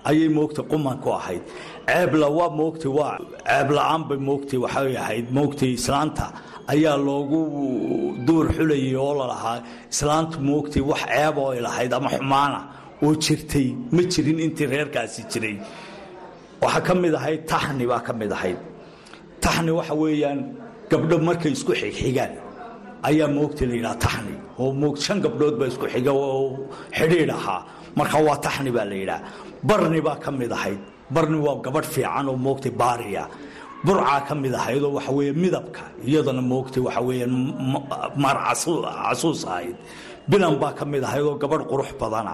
ayay 0.09 0.29
moogtay 0.37 0.65
quman 0.71 0.97
ahayd. 1.19 1.43
Ceebla 1.87 2.27
waa 2.37 2.49
moogtay 2.59 2.91
waa 2.97 3.15
ceebla-aan 3.47 4.01
bay 4.09 4.17
moogtay 4.29 4.57
waxay 4.65 4.95
ahayd 5.03 5.25
moogtay 5.37 5.71
islaanta 5.79 6.25
ayaa 6.73 6.97
loogu 7.07 7.41
duur 8.27 8.45
xulayay 8.57 8.95
oo 8.95 9.13
lalahaa 9.19 9.57
islaantu 9.93 10.37
moogtay 10.47 10.81
wax 10.91 11.01
ceeb 11.09 11.35
oo 11.37 11.49
ay 11.55 11.59
lahayd 11.67 11.91
ama 11.97 12.09
xumaana 12.15 12.59
oo 13.03 13.13
jirtay 13.23 13.67
ma 13.95 14.01
jirin 14.11 14.39
intii 14.45 14.67
reerkaasi 14.73 15.21
jiray. 15.31 15.57
Waxaa 16.61 16.81
ka 16.87 16.93
mid 17.01 17.13
ahayd 17.19 17.41
taxni 17.51 17.85
baa 17.91 18.01
ka 18.07 18.13
mid 18.13 18.31
ahayd. 18.37 18.57
Taxni 19.43 19.71
waxa 19.79 19.93
weeyaan 20.01 20.39
gabdho 20.91 21.17
markay 21.27 21.51
isku 21.57 21.73
xigxigaan 21.81 22.33
ayaa 23.09 23.27
moogtay 23.37 23.65
la 23.69 23.75
yidhaha 23.79 23.97
taxni. 24.05 24.35
Oo 24.61 24.71
moog 24.81 24.95
shan 25.05 25.17
gabdhood 25.25 25.55
baa 25.59 25.67
isku 25.73 25.85
xiga 25.93 26.11
oo 26.13 26.69
xidhiidh 26.97 27.33
ahaa. 27.37 27.61
Marka 27.97 28.17
waa 28.27 28.37
taxni 28.45 28.69
baa 28.77 28.85
la 28.91 28.95
yidhaha. 29.01 29.21
Barni 29.67 29.99
baa 30.07 30.17
ka 30.23 30.29
mid 30.31 30.51
ahayd. 30.57 30.79
Barni 31.15 31.37
waa 31.45 31.57
gabadh 31.65 31.87
fiican 31.93 32.25
oo 32.31 32.37
moogtay 32.45 32.71
baariya 32.81 33.23
burcaa 33.85 34.21
ka 34.27 34.33
mid 34.35 34.53
ahaydoo 34.53 34.91
waxa 34.97 35.11
weeye 35.17 35.33
midabka 35.43 35.83
iyadana 36.09 36.41
moogtay 36.51 36.81
waxa 36.87 37.01
weeyaan 37.07 37.33
maar 38.23 38.37
casuus 38.45 39.41
ahayd. 39.45 39.75
Bilan 40.29 40.55
baa 40.61 40.73
ka 40.79 40.85
mid 40.85 41.03
ahaydoo 41.03 41.35
gabadh 41.41 41.65
qurux 41.71 41.89
badana. 42.01 42.33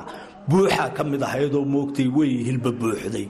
Buuxaa 0.50 0.90
ka 0.98 1.04
mid 1.04 1.22
ahaydoo 1.24 1.64
moogtay 1.76 2.08
wey 2.18 2.32
hilba 2.48 2.72
buuxday. 2.82 3.28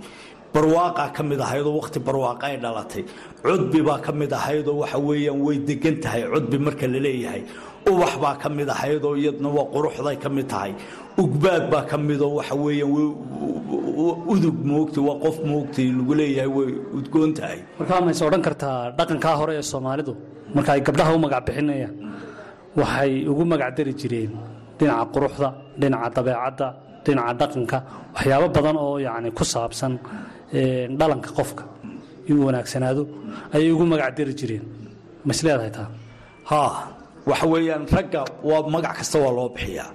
Barwaaqaa 0.54 1.10
ka 1.16 1.22
mid 1.30 1.40
ahaydoo 1.46 1.74
wakhti 1.80 2.00
barwaaqa 2.08 2.44
ay 2.50 2.58
dhalatay. 2.64 3.04
Cudbi 3.46 3.80
baa 3.88 4.00
ka 4.06 4.12
mid 4.12 4.32
ahaydoo 4.40 4.76
waxa 4.82 4.98
weeyaan 5.08 5.40
way 5.46 5.58
degan 5.70 5.96
tahay. 6.04 6.24
Cudbi 6.34 6.58
marka 6.66 6.88
la 6.94 7.00
leeyahay 7.06 7.42
ubax 7.92 8.14
baa 8.24 8.36
ka 8.42 8.50
mid 8.50 8.70
ahaydoo 8.76 9.14
iyadna 9.22 9.50
waa 9.58 9.68
quruxday 9.74 10.18
ka 10.24 10.30
mid 10.30 10.48
tahay 10.54 10.72
ugbaad 11.24 11.64
baa 11.72 11.84
ka 11.90 11.96
midoo 11.98 12.32
waxa 12.40 12.56
weeyaan 12.64 12.92
udug 14.34 14.58
moogtay 14.72 15.02
waa 15.08 15.18
qof 15.24 15.38
moogtay 15.52 15.88
lagu 15.98 16.14
leeyahay 16.20 16.50
way 16.58 16.70
udgoon 16.98 17.32
tahay. 17.38 17.60
Markaa 17.80 18.00
mayse 18.06 18.22
odhan 18.30 18.42
kartaa 18.48 18.78
dhaqankaa 18.98 19.36
hore 19.40 19.54
ee 19.60 19.66
soomaalidu? 19.72 20.14
Marka 20.56 20.70
ay 20.76 20.82
gabdhaha 20.88 21.12
u 21.18 21.20
magac 21.26 21.42
bixinayaan 21.48 21.94
waxay 22.80 23.12
ugu 23.32 23.44
magacdari 23.52 23.94
jireen 24.02 24.32
dhinaca 24.80 25.06
quruxda 25.14 25.50
dhinaca 25.82 26.10
dabeecadda 26.16 26.68
dhinaca 27.06 27.34
dhaqanka 27.42 27.78
waxyaabo 28.16 28.48
badan 28.56 28.78
oo 28.86 28.96
yacni 29.08 29.30
ku 29.38 29.44
saabsan 29.54 29.94
dhalanka 31.00 31.30
qofka 31.38 31.64
inuu 32.30 32.44
wanaagsanaado 32.50 33.02
ayay 33.56 33.70
ugu 33.76 33.86
magacdari 33.94 34.34
jireen. 34.40 34.64
Mas 35.28 35.40
leedahay 35.46 35.72
taa? 35.78 35.88
Haa 36.50 36.72
waxa 37.30 37.46
weeyaan 37.54 37.84
ragga 37.96 38.22
waa 38.50 38.62
magac 38.76 38.94
kasta 39.00 39.18
waa 39.24 39.34
loo 39.38 39.50
bixiyaa 39.56 39.90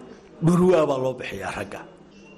dhurwaa 0.47 0.85
baa 0.91 0.99
loo 1.05 1.15
bixiyaa 1.21 1.53
ragga. 1.59 1.81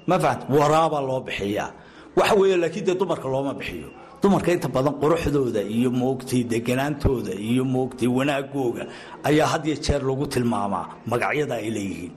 Ma 0.09 0.15
fahat 0.23 0.41
waraabaa 0.57 1.01
loo 1.09 1.19
bixiyaa. 1.27 1.69
Waxa 2.17 2.33
weeye 2.39 2.57
laakiin 2.61 2.85
dee 2.87 2.95
dumarka 3.01 3.27
looma 3.33 3.53
bixiyo. 3.59 3.89
Dumarka 4.21 4.49
inta 4.55 4.67
badan 4.75 4.93
quruxdooda 5.01 5.61
iyo 5.77 5.89
moogtay 6.01 6.41
deganaantooda 6.51 7.33
iyo 7.49 7.63
moogtay 7.73 8.07
wanaagooga 8.17 8.83
ayaa 9.29 9.47
had 9.51 9.63
iyo 9.67 9.75
jeer 9.85 10.01
lagu 10.07 10.25
tilmaamaa. 10.33 10.85
Magacyada 11.11 11.55
ay 11.61 11.69
leeyihiin. 11.75 12.13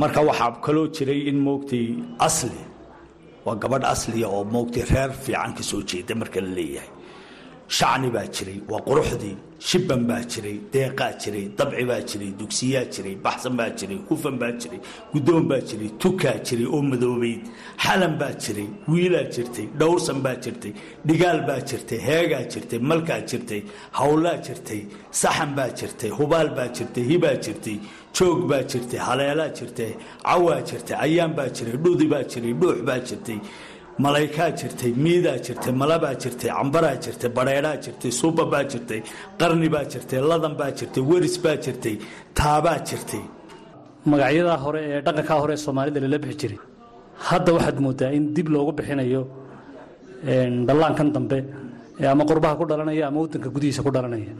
Marka 0.00 0.20
waxaa 0.28 0.52
kaloo 0.64 0.86
jiray 0.94 1.20
in 1.30 1.38
moogtay 1.46 1.86
asli 2.26 2.60
waa 3.46 3.56
gabadh 3.62 3.84
asliya 3.94 4.28
oo 4.36 4.44
moogtay 4.54 4.84
reer 4.92 5.10
fiican 5.24 5.52
ka 5.58 5.62
soo 5.70 5.82
jeeda 5.88 6.14
marka 6.20 6.40
la 6.44 6.50
leeyahay 6.58 6.90
shacni 7.68 8.10
baa 8.14 8.26
jiray 8.36 8.60
waa 8.70 8.80
quruxdii 8.88 9.36
shibban 9.68 10.02
baa 10.08 10.20
jiray 10.32 10.56
deeqaa 10.72 11.12
jiray 11.22 11.44
dabci 11.58 11.84
baa 11.90 12.00
jiray 12.10 12.30
dugsiyaa 12.40 12.84
jiray 12.94 13.14
baxsan 13.24 13.56
baa 13.58 13.70
jiray 13.78 13.98
hufan 14.08 14.36
baa 14.42 14.52
jiray 14.60 14.80
guddoon 15.12 15.44
baa 15.50 15.60
jiray 15.68 15.90
tukaa 16.02 16.36
jiray 16.46 16.66
oo 16.76 16.82
madoobayd 16.90 17.42
xalan 17.84 18.14
baa 18.20 18.32
jiray 18.44 18.68
wiilaa 18.88 19.24
jirtay 19.34 19.66
dhowrsan 19.80 20.18
baa 20.26 20.34
jirtay 20.44 20.72
dhigaal 21.08 21.40
baa 21.48 21.60
jirtay 21.68 21.98
heegaa 22.08 22.44
jirtay 22.52 22.78
malkaa 22.90 23.20
jirtay 23.30 23.62
hawlaa 23.98 24.36
jirtay 24.46 24.80
saxan 25.22 25.50
baa 25.58 25.68
jirtay 25.78 26.10
hubaal 26.18 26.48
baa 26.58 26.68
jirtay 26.76 27.04
hibaa 27.10 27.34
jirtay 27.44 27.76
joog 28.16 28.38
baa 28.50 28.62
jirtay 28.70 29.00
haleelaa 29.08 29.48
jirtay 29.58 29.90
cawaa 30.28 30.60
jirtay 30.68 30.96
ayaan 31.06 31.32
baa 31.38 31.48
jiray 31.56 31.76
dhudi 31.84 32.06
baa 32.14 32.22
jiray 32.32 32.52
dhuux 32.60 32.78
baa 32.88 32.98
jirtay 33.08 33.38
malaykaa 34.04 34.48
jirtay 34.58 34.92
miidaa 35.04 35.38
jirtay 35.46 35.72
malabaa 35.82 36.14
jirtay 36.22 36.50
cambaraa 36.58 36.96
jirtay 37.04 37.30
badheedhaa 37.36 37.76
jirtay 37.84 38.10
suuba 38.20 38.44
baa 38.52 38.64
jirtay 38.72 39.00
qarni 39.40 39.68
baa 39.74 39.84
jirtay 39.92 40.20
ladan 40.30 40.54
baa 40.60 40.70
jirtay 40.78 41.02
weris 41.10 41.36
baa 41.44 41.56
jirtay 41.64 41.94
taabaa 42.38 42.78
jirtay 42.88 43.22
magacyadaa 44.10 44.58
hore 44.64 44.80
ee 44.92 44.98
dhaqankaa 45.06 45.38
hore 45.42 45.52
ee 45.56 45.60
soomaalida 45.66 45.98
lala 46.04 46.18
bixi 46.24 46.36
jiray. 46.42 46.58
Hadda 47.28 47.50
waxaad 47.56 47.78
mooddaa 47.86 48.10
in 48.16 48.24
dib 48.36 48.48
loogu 48.54 48.72
bixinayo 48.78 49.22
dhallaankan 50.68 51.08
dambe 51.16 51.38
ama 52.12 52.24
qurbaha 52.30 52.54
ku 52.60 52.64
dhalanaya 52.70 53.04
ama 53.08 53.18
waddanka 53.24 53.48
gudihiisa 53.54 53.80
ku 53.86 53.90
dhalanaya 53.96 54.32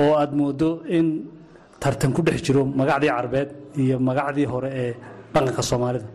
oo 0.00 0.12
aad 0.20 0.32
mooddo 0.40 0.68
in 0.96 1.06
tartan 1.82 2.12
ku 2.16 2.20
dhex 2.26 2.38
jiro 2.46 2.62
magacdii 2.80 3.10
carbeed 3.16 3.48
iyo 3.82 3.96
magacdii 4.08 4.46
hore 4.52 4.68
ee 4.82 4.92
dhaqanka 5.34 5.62
soomaalida. 5.70 6.06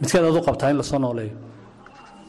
Midkeed 0.00 0.24
aad 0.28 0.36
u 0.40 0.42
qabtaa 0.48 0.70
in 0.72 0.76
la 0.80 0.82
soo 0.90 0.98
nooleeyo 1.06 1.34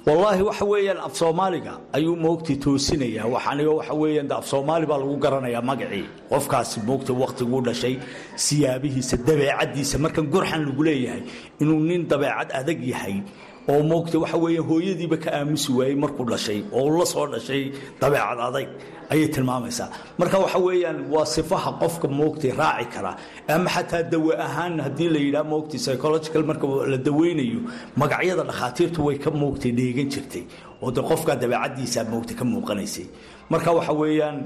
wallaahi 0.05 0.41
waxa 0.49 0.65
weeyaan 0.65 0.97
af 1.07 1.13
soomaaliga 1.15 1.73
ayuu 1.93 2.15
moogtay 2.15 2.55
toosinayaa. 2.55 3.27
Waxanigo 3.35 3.75
waxa 3.79 3.93
weeyaan 3.93 4.31
af 4.31 4.45
soomaali 4.47 4.85
baa 4.85 4.97
lagu 4.97 5.15
garanayaa 5.23 5.61
magacii. 5.61 6.05
Qofkaasi 6.29 6.79
moogtay 6.87 7.15
wakhtiguu 7.15 7.61
dhashay 7.61 7.95
siyaabihiisa 8.35 9.17
dabeecaddiisa 9.27 9.97
markan 10.03 10.25
gurxan 10.33 10.65
lagu 10.65 10.83
leeyahay 10.83 11.21
inuu 11.61 11.79
nin 11.79 12.07
dabeecad 12.07 12.49
adag 12.59 12.79
yahay 12.93 13.15
oo 13.69 13.83
moogta 13.83 14.17
waxa 14.19 14.37
weeye 14.37 14.59
hooyadiiba 14.69 15.17
ka 15.23 15.29
aamusi 15.39 15.71
waayey 15.77 15.95
markuu 15.95 16.25
dhashay 16.31 16.59
oo 16.73 16.85
uu 16.89 16.97
la 16.99 17.05
soo 17.05 17.27
dhashay 17.27 17.71
dabeecad 18.01 18.39
adayg 18.47 18.69
ayay 19.11 19.27
tilmaamaysaa. 19.27 19.89
Marka 20.19 20.37
waxa 20.39 20.59
weeyaan 20.59 20.99
waa 21.13 21.25
sifaha 21.25 21.71
qofka 21.81 22.07
moogtay 22.07 22.51
raaci 22.59 22.85
kara 22.93 23.11
ama 23.47 23.69
xataa 23.69 24.03
dawe 24.11 24.33
ahaan 24.45 24.79
haddii 24.85 25.09
la 25.13 25.19
yidhaha 25.19 25.43
moogtay 25.51 25.79
psychological 25.83 26.43
marka 26.49 26.67
la 26.91 26.97
daweynayo 26.97 27.59
magacyada 28.01 28.43
dhakhaatiirtu 28.49 28.99
way 29.05 29.17
ka 29.23 29.29
moogtay 29.41 29.71
dheegan 29.77 30.07
jirtay 30.13 30.43
oo 30.81 30.91
de 30.91 31.01
qofka 31.09 31.35
dabeecadiisa 31.35 32.03
moogtay 32.11 32.35
ka 32.39 32.45
muuqanaysay. 32.51 33.05
Marka 33.51 33.71
waxa 33.77 33.93
weeyaan 34.01 34.37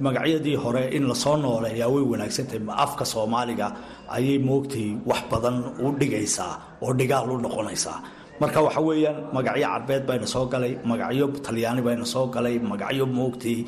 magacyadii 0.00 0.56
hore 0.56 0.88
in 0.96 1.04
la 1.08 1.14
soo 1.14 1.36
nooleeyaa 1.36 1.88
way 1.94 2.02
wanaagsantahay 2.12 2.60
afka 2.84 3.04
soomaaliga 3.04 3.68
ayay 4.16 4.38
moogtay 4.38 4.96
wax 5.06 5.22
badan 5.30 5.56
u 5.84 5.92
dhigaysaa 6.00 6.52
oo 6.82 6.92
dhigaal 6.98 7.30
u 7.30 7.38
noqonaysaa 7.44 7.98
marka 8.40 8.60
waxa 8.66 8.80
weeyaan 8.88 9.16
magacyo 9.36 9.66
carbeed 9.72 10.02
bayna 10.08 10.26
soo 10.34 10.44
galay 10.52 10.72
magacyo 10.90 11.26
talyaani 11.46 11.82
bayna 11.86 12.04
soo 12.12 12.26
galay 12.34 12.56
magacyo 12.70 13.04
moogtay 13.18 13.58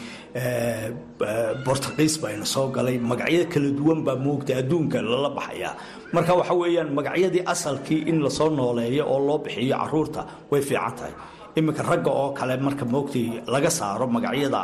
bortuqiis 1.65 2.15
bayna 2.23 2.45
soo 2.55 2.67
galay 2.77 2.97
magacyo 3.11 3.43
kala 3.53 3.69
duwan 3.79 4.01
baa 4.07 4.17
moogtay 4.27 4.57
adduunka 4.61 4.99
lala 5.03 5.31
baxaya. 5.37 5.71
Marka 6.15 6.33
waxa 6.39 6.55
weeyaan 6.61 6.89
magacyadii 6.99 7.45
asalkii 7.53 8.01
in 8.11 8.19
la 8.25 8.31
soo 8.31 8.49
nooleeyo 8.51 9.05
oo 9.13 9.19
loo 9.27 9.39
bixiyo 9.45 9.77
carruurta 9.81 10.23
way 10.51 10.63
fiican 10.69 10.93
tahay. 10.99 11.15
Iminka 11.57 11.83
ragga 11.83 12.11
oo 12.11 12.31
kale 12.39 12.57
marka 12.67 12.85
moogtay 12.85 13.27
laga 13.53 13.71
saaro 13.71 14.07
magacyada 14.07 14.63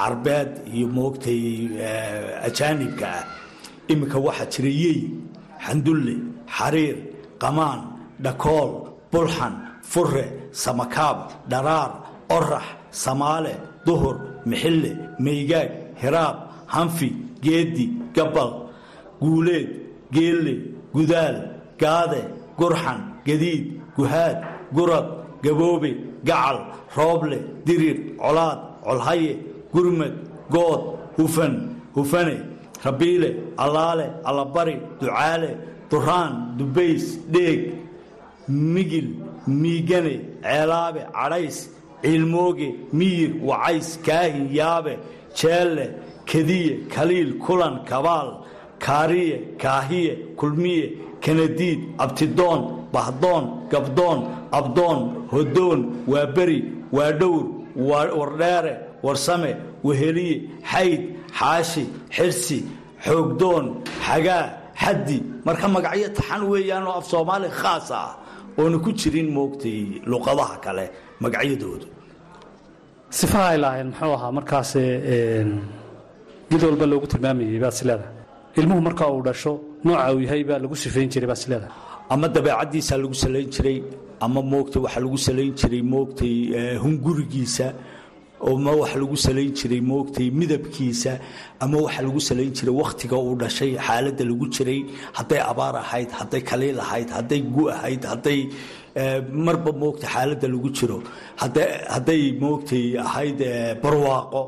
carbeed 0.00 0.50
iyo 0.74 0.86
moogtay 0.96 1.40
ajaanibka 2.46 3.06
ah. 3.18 3.24
Iminka 3.92 4.18
waxaa 4.26 4.46
jira 4.52 4.70
yey 4.82 4.98
xandulle 5.66 6.14
xariir 6.56 6.96
qamaan 7.42 7.80
dhakool 8.24 8.70
bulxan 9.16 9.54
fure 9.92 10.24
samakaab 10.62 11.18
dharaar 11.50 11.90
orax 12.36 12.64
samaale 13.04 13.54
duhur 13.86 14.16
mixille 14.50 14.92
maygaag 15.24 15.70
hiraab 16.02 16.36
hanfi 16.74 17.08
geedi 17.46 17.86
gabal 18.16 18.50
guuleed 19.22 19.68
geelle 20.16 20.54
gudaal 20.96 21.36
gaade 21.82 22.20
gurxan 22.60 23.00
gadiid 23.26 23.64
guhaad 23.96 24.36
gurad 24.76 25.06
gaboobe 25.44 25.90
gacal 26.28 26.56
rooble 26.96 27.38
dirir 27.66 27.98
colaad 28.22 28.58
colhaye 28.86 29.32
gurmad 29.74 30.14
good 30.54 30.82
hufan 31.16 31.54
hufane 31.96 32.36
rabiile 32.84 33.30
allaale 33.64 34.06
allabari 34.28 34.76
ducaale 35.00 35.50
duraan 35.90 36.32
dubays 36.58 37.04
dheeg 37.34 37.60
migil 38.48 39.08
miigane 39.46 40.14
ceelaabe 40.42 41.00
cadhays 41.16 41.58
ciilmooge 42.02 42.68
miyir 42.98 43.30
wacays 43.48 43.88
kaahin 44.06 44.46
yaabe 44.60 44.94
jeelle 45.40 45.84
kadiye 46.30 46.72
kaliil 46.94 47.30
kulan 47.44 47.74
kabaal 47.90 48.28
kaariye 48.84 49.36
kaahiye 49.62 50.12
kulmiye 50.40 50.86
kanadiid 51.24 51.80
abtidoon 52.04 52.60
bahdoon 52.94 53.44
gabdoon 53.72 54.18
abdoon 54.58 54.98
hodoon 55.32 55.80
waaberi 56.12 56.58
waadhowr 56.96 57.44
wardheere 58.18 58.72
warsame 59.06 59.50
weheliye 59.86 60.36
xayd 60.72 61.02
xaashi 61.38 61.84
xirsi 62.16 62.58
xoogdoon 63.06 63.64
xagaa 64.06 64.44
xaddi 64.82 65.18
marka 65.46 65.66
magacyo 65.74 66.08
taxan 66.16 66.42
weeyaan 66.50 66.84
oo 66.88 66.94
af 67.00 67.06
soomaali 67.12 67.48
khaas 67.60 67.90
ah 67.90 68.10
oona 68.58 68.78
ku 68.84 68.90
jirin 69.00 69.28
moogtay 69.36 69.78
luqadaha 70.10 70.56
kale 70.64 70.84
magacyadoodu. 71.22 71.86
Sifaha 73.18 73.48
ay 73.52 73.58
lahayn 73.64 73.88
muxuu 73.92 74.12
ahaa 74.18 74.32
markaas 74.38 74.70
mid 76.50 76.62
walba 76.66 76.86
loogu 76.92 77.06
tilmaamayay 77.12 77.58
baad 77.64 77.74
isleedahay 77.78 78.12
ilmuhu 78.60 78.80
marka 78.88 79.04
uu 79.14 79.22
dhasho 79.26 79.52
nooca 79.84 80.06
uu 80.14 80.20
yahay 80.26 80.42
baa 80.48 80.58
lagu 80.64 80.76
sifayn 80.84 81.08
jiray 81.12 81.28
baad 81.30 81.40
isleedahay 81.42 81.72
ama 82.12 82.26
dabeecadiisaa 82.34 82.98
lagu 83.02 83.14
salayn 83.24 83.48
jiray 83.54 83.78
ama 84.24 84.40
moogtay 84.52 84.80
waxaa 84.84 85.02
lagu 85.06 85.18
salayn 85.28 85.52
jiray 85.60 85.82
moogtay 85.94 86.34
hungurigiisa 86.84 87.66
ama 88.50 88.72
waxa 88.80 88.96
lagu 89.02 89.16
salayn 89.26 89.52
jiray 89.58 89.80
moogtay 89.90 90.28
midabkiisa 90.40 91.12
ama 91.64 91.76
waxa 91.86 92.02
lagu 92.06 92.20
salayn 92.28 92.52
jiray 92.58 92.74
wakhtiga 92.82 93.16
uu 93.26 93.34
dhashay 93.42 93.72
xaaladda 93.86 94.24
lagu 94.30 94.46
jiray 94.56 94.80
hadday 95.18 95.40
abaar 95.50 95.74
ahayd 95.84 96.10
hadday 96.18 96.42
kaliil 96.50 96.78
ahayd 96.86 97.08
hadday 97.16 97.40
gu 97.54 97.62
ahayd 97.76 98.02
hadday 98.12 98.40
marba 99.46 99.70
moogtay 99.82 100.08
xaaladda 100.14 100.46
lagu 100.54 100.68
jiro. 100.78 100.98
Hadday 101.94 102.22
moogtay 102.44 102.84
ahayd 103.06 103.38
barwaaqo 103.82 104.42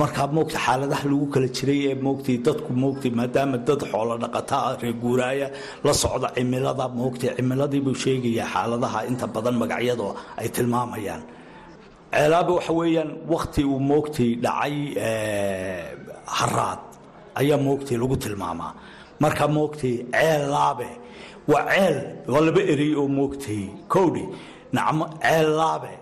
markaa 0.00 0.26
moogtay 0.36 0.60
xaaladaha 0.66 1.04
lagu 1.12 1.26
kala 1.34 1.48
jiray 1.56 1.78
ee 1.90 1.94
moogtay 2.06 2.36
dadku 2.46 2.70
moogtay 2.82 3.10
maadaama 3.18 3.56
dad 3.68 3.80
xoolo 3.92 4.14
dhaqataa 4.22 4.76
reer 4.82 4.94
guuraaya 5.02 5.46
la 5.84 5.92
socda 6.02 6.28
cimilada 6.36 6.84
moogtay 7.00 7.30
cimiladiibuu 7.36 7.94
sheegayaa 8.04 8.48
xaaladaha 8.54 8.98
inta 9.10 9.26
badan 9.34 9.56
magacyadu 9.62 10.06
ay 10.40 10.48
tilmaamayaan 10.56 11.22
ceelaabe 12.12 12.52
waxa 12.58 12.72
weeyaan 12.72 13.10
wakti 13.32 13.62
uu 13.64 13.80
moogtay 13.90 14.30
dhacay 14.44 14.74
haraad 16.38 16.80
ayaa 17.40 17.58
moogtay 17.66 17.96
lagu 18.02 18.16
tilmaamaa. 18.16 18.72
Marka 19.20 19.44
moogtay 19.48 19.94
ceellaabe 20.12 20.88
waa 21.48 21.64
ceel 21.74 21.96
waa 22.32 22.40
laba 22.46 22.60
erey 22.72 22.92
oo 23.00 23.08
moogtay 23.18 23.62
kowdhi. 23.92 24.24
Nacmo 24.72 25.04
ceellaabe 25.22 25.92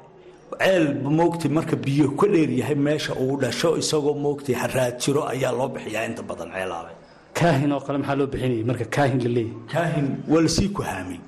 ceel 0.61 0.85
moogtay 1.19 1.51
marka 1.57 1.77
biyo 1.77 2.09
ka 2.19 2.27
dheeryahay 2.33 2.75
meesha 2.87 3.13
uu 3.23 3.37
dhasho 3.43 3.77
isagoo 3.81 4.15
moogtay 4.25 4.55
haraad 4.63 4.95
jiro 5.03 5.23
ayaa 5.33 5.53
loo 5.59 5.69
bixiyaa 5.75 6.05
inta 6.09 6.23
badan 6.23 6.51
ceelaabe 6.57 6.93
kaahin 7.39 7.73
oo 7.73 7.81
kale 7.87 7.99
maxaa 7.99 8.17
loo 8.21 8.27
bixinayay? 8.33 8.65
Marka 8.71 8.85
kaahin 8.97 9.21
la 9.37 9.43
kaahin 9.73 10.07
waa 10.29 10.41
la 10.45 10.49
sii 10.57 10.69
kuhaamay 10.77 11.21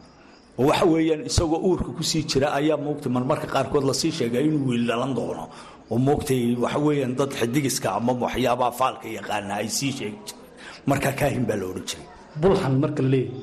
oo 0.58 0.64
waxa 0.70 0.84
weeyaan 0.92 1.22
isagoo 1.30 1.60
uurka 1.68 1.90
ku 1.96 2.02
sii 2.10 2.22
jira 2.30 2.48
ayaa 2.58 2.76
moogtay 2.86 3.10
marmarka 3.16 3.46
qaarkood 3.54 3.84
la 3.88 3.94
sii 4.00 4.12
sheegaa 4.18 4.42
inuu 4.48 4.66
wiil 4.68 4.84
dhalan 4.90 5.12
doono. 5.18 5.44
Oo 5.90 5.98
moogtay 6.06 6.40
waxa 6.62 6.78
weeyaan 6.86 7.14
dad 7.18 7.30
xidigiska 7.40 7.88
ama 7.98 8.12
waxyaabaha 8.24 8.72
faalka 8.80 9.06
yaqaana 9.18 9.54
ay 9.62 9.68
sii 9.78 9.92
sheegi 9.98 10.18
jireen 10.26 10.86
marka 10.90 11.10
kaahin 11.20 11.44
baa 11.48 11.56
la 11.60 11.64
odhan 11.70 11.84
jiray. 11.88 12.06
Bulxan 12.42 12.74
marka 12.82 13.00
la 13.04 13.08
leeyahay. 13.14 13.42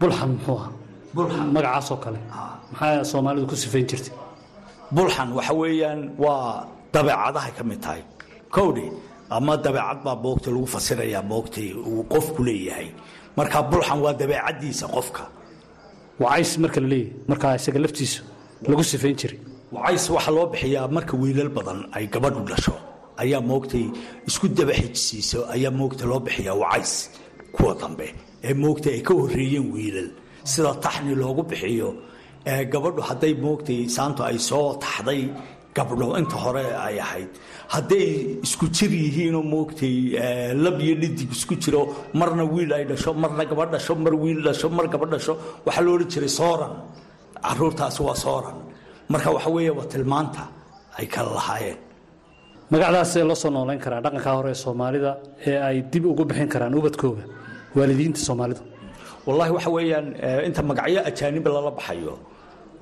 Bulxan 0.00 0.28
muxuu 0.34 0.56
ahaa? 0.58 0.72
Bulxan 1.14 1.46
magacaasoo 1.54 1.98
kale. 2.04 2.20
Maxaa 2.72 3.04
soomaalidu 3.10 3.46
ku 3.50 3.56
sifayn 3.62 3.86
jirtay? 3.90 4.14
Bulxan 4.96 5.28
waxa 5.36 5.52
weeyaan 5.60 6.00
waa 6.24 6.66
dabeecadahay 6.94 7.52
ka 7.58 7.62
mid 7.68 7.80
tahay. 7.84 8.02
Kowdhi 8.54 8.86
ama 9.36 9.52
dabeecad 9.64 9.98
baa 10.06 10.16
moogtay 10.24 10.50
lagu 10.54 10.66
fasirayaa 10.74 11.22
moogtay 11.32 11.68
uu 11.90 12.02
qofku 12.12 12.40
leeyahay. 12.48 12.88
Marka 13.36 13.58
bulxan 13.70 13.98
waa 14.04 14.14
dabeecadiisa 14.20 14.86
qofka 14.96 15.24
wacays 16.22 16.50
marka 16.62 16.80
la 16.84 16.88
leeyahay 16.92 17.12
markaa 17.30 17.54
isaga 17.58 17.78
laftiisa 17.84 18.20
lagu 18.70 18.82
sifayn 18.90 19.16
jiray. 19.20 19.38
Wacays 19.76 20.04
waxaa 20.14 20.34
loo 20.36 20.46
bixiyaa 20.52 20.88
marka 20.96 21.14
wiilal 21.22 21.50
badan 21.56 21.78
ay 21.96 22.04
gabadhu 22.14 22.40
dhasho. 22.50 22.74
Ayaa 23.22 23.40
moogtay 23.50 23.84
isku 24.28 24.46
daba 24.58 24.72
xijsiiso 24.80 25.38
ayaa 25.54 25.72
moogtay 25.80 26.06
loo 26.10 26.20
bixiyaa 26.26 26.56
wacays 26.62 26.92
kuwa 27.54 27.72
dambe 27.80 28.06
ee 28.46 28.54
moogtay 28.64 28.92
ay 28.96 29.02
ka 29.08 29.12
horreeyeen 29.20 29.66
wiilal. 29.74 30.08
Sida 30.50 30.70
taxni 30.84 31.12
loogu 31.22 31.42
bixiyo 31.50 31.88
gabadhu 32.72 33.00
hadday 33.08 33.34
moogtay 33.44 33.80
saantu 33.96 34.20
ay 34.28 34.38
soo 34.48 34.66
taxday 34.84 35.22
gabdho 35.76 36.06
inta 36.20 36.36
hore 36.44 36.64
ay 36.86 36.96
ahayd. 37.04 37.30
Hadday 37.74 38.06
isku 38.46 38.66
jir 38.76 38.90
yihiinoo 39.04 39.42
moogtay 39.54 39.96
lab 40.64 40.76
iyo 40.84 40.94
dhidig 41.02 41.30
isku 41.36 41.54
jiro 41.62 41.82
marna 42.20 42.44
wiil 42.54 42.70
ay 42.78 42.84
dhasho 42.90 43.10
marna 43.22 43.44
gabadh 43.50 43.70
dhasho 43.74 43.92
mar 44.04 44.14
wiil 44.22 44.40
dhasho 44.46 44.68
mar 44.76 44.86
gabadh 44.94 45.10
dhasho 45.14 45.34
waxaa 45.66 45.84
odhan 45.94 46.08
jiray 46.12 46.32
sooran. 46.38 46.72
Caruurtaasi 47.46 48.00
waa 48.08 48.16
sooran. 48.24 48.56
Marka 49.12 49.30
waxa 49.36 49.50
weeye 49.56 49.70
waa 49.78 49.86
tilmaanta 49.92 50.42
ay 50.98 51.06
kala 51.14 51.30
lahaayeen. 51.38 51.78
Magacdaasee 52.72 53.22
loo 53.28 53.36
soo 53.42 53.50
noolayn 53.56 53.78
karaa 53.84 54.00
dhaqankaa 54.04 54.34
hore 54.38 54.50
ee 54.54 54.58
soomaalida 54.64 55.10
ee 55.46 55.56
ay 55.68 55.76
dib 55.92 56.04
ugu 56.12 56.24
bixin 56.30 56.48
karaan 56.54 56.74
ubadkooga 56.80 57.24
waalidiinta 57.76 58.20
soomaalida. 58.28 58.62
Wallaahi 59.26 59.52
waxa 59.56 59.70
weeyaan 59.76 60.06
inta 60.48 60.62
magacyo 60.70 61.00
ajaaniba 61.10 61.50
lala 61.56 61.70
baxayo 61.78 62.14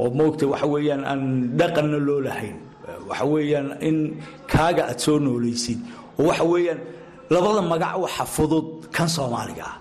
oo 0.03 0.09
moogtay 0.19 0.49
waxa 0.53 0.67
weeyaan 0.75 1.03
aan 1.11 1.21
dhaqanna 1.59 1.99
loo 2.09 2.21
lahayn 2.27 2.57
waxa 3.09 3.25
weeyaan 3.33 3.69
in 3.89 3.97
kaaga 4.53 4.83
aad 4.91 4.99
soo 5.05 5.19
noolaysid 5.27 5.79
oo 6.19 6.25
waxa 6.29 6.45
weeyaan 6.53 6.81
labada 7.35 7.61
magac 7.73 7.95
waxa 8.05 8.25
fudud 8.35 8.67
kan 8.97 9.09
soomaaliga 9.17 9.65
ah. 9.73 9.77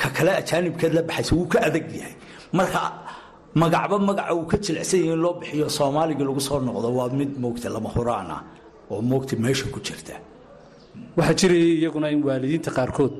Ka 0.00 0.08
kale 0.16 0.30
ajaanibkeed 0.40 0.92
la 0.96 1.02
baxaysa 1.08 1.32
wuu 1.38 1.46
ka 1.52 1.58
adag 1.68 1.86
yahay. 1.98 2.14
Marka 2.58 2.80
magacba 3.60 3.96
magaca 4.08 4.32
uu 4.38 4.46
ka 4.50 4.56
jilicsan 4.64 4.98
yahay 5.00 5.12
in 5.14 5.20
loo 5.24 5.34
bixiyo 5.40 5.68
soomaaliga 5.78 6.22
lagu 6.28 6.40
soo 6.48 6.58
noqdo 6.66 6.88
waa 6.98 7.08
mid 7.20 7.30
moogta 7.42 7.68
lama 7.74 7.88
huraan 7.94 8.28
ah 8.36 8.42
oo 8.90 9.00
moogta 9.10 9.34
meesha 9.44 9.66
ku 9.74 9.78
jirta. 9.86 10.14
Waxaa 11.16 11.34
jiraya 11.40 11.66
iyaguna 11.80 12.08
in 12.14 12.20
waalidiinta 12.28 12.70
qaarkood 12.76 13.12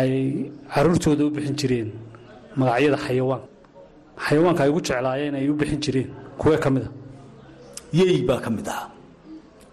ay 0.00 0.10
caruurtooda 0.74 1.22
u 1.28 1.30
bixin 1.36 1.56
jireen 1.60 1.88
magacyada 2.58 2.98
xayawaan. 3.06 3.42
Xayawaanka 4.26 4.60
ay 4.64 4.70
ugu 4.72 4.80
jeclaayeen 4.88 5.34
ay 5.38 5.46
u 5.52 5.54
bixin 5.60 5.80
jireen 5.84 6.08
kuwee 6.40 6.58
ka 6.64 6.68
mid 6.74 6.84
a 6.86 6.90
yey 7.98 8.16
baa 8.28 8.40
ka 8.44 8.50
mid 8.56 8.68
ahaa 8.68 8.88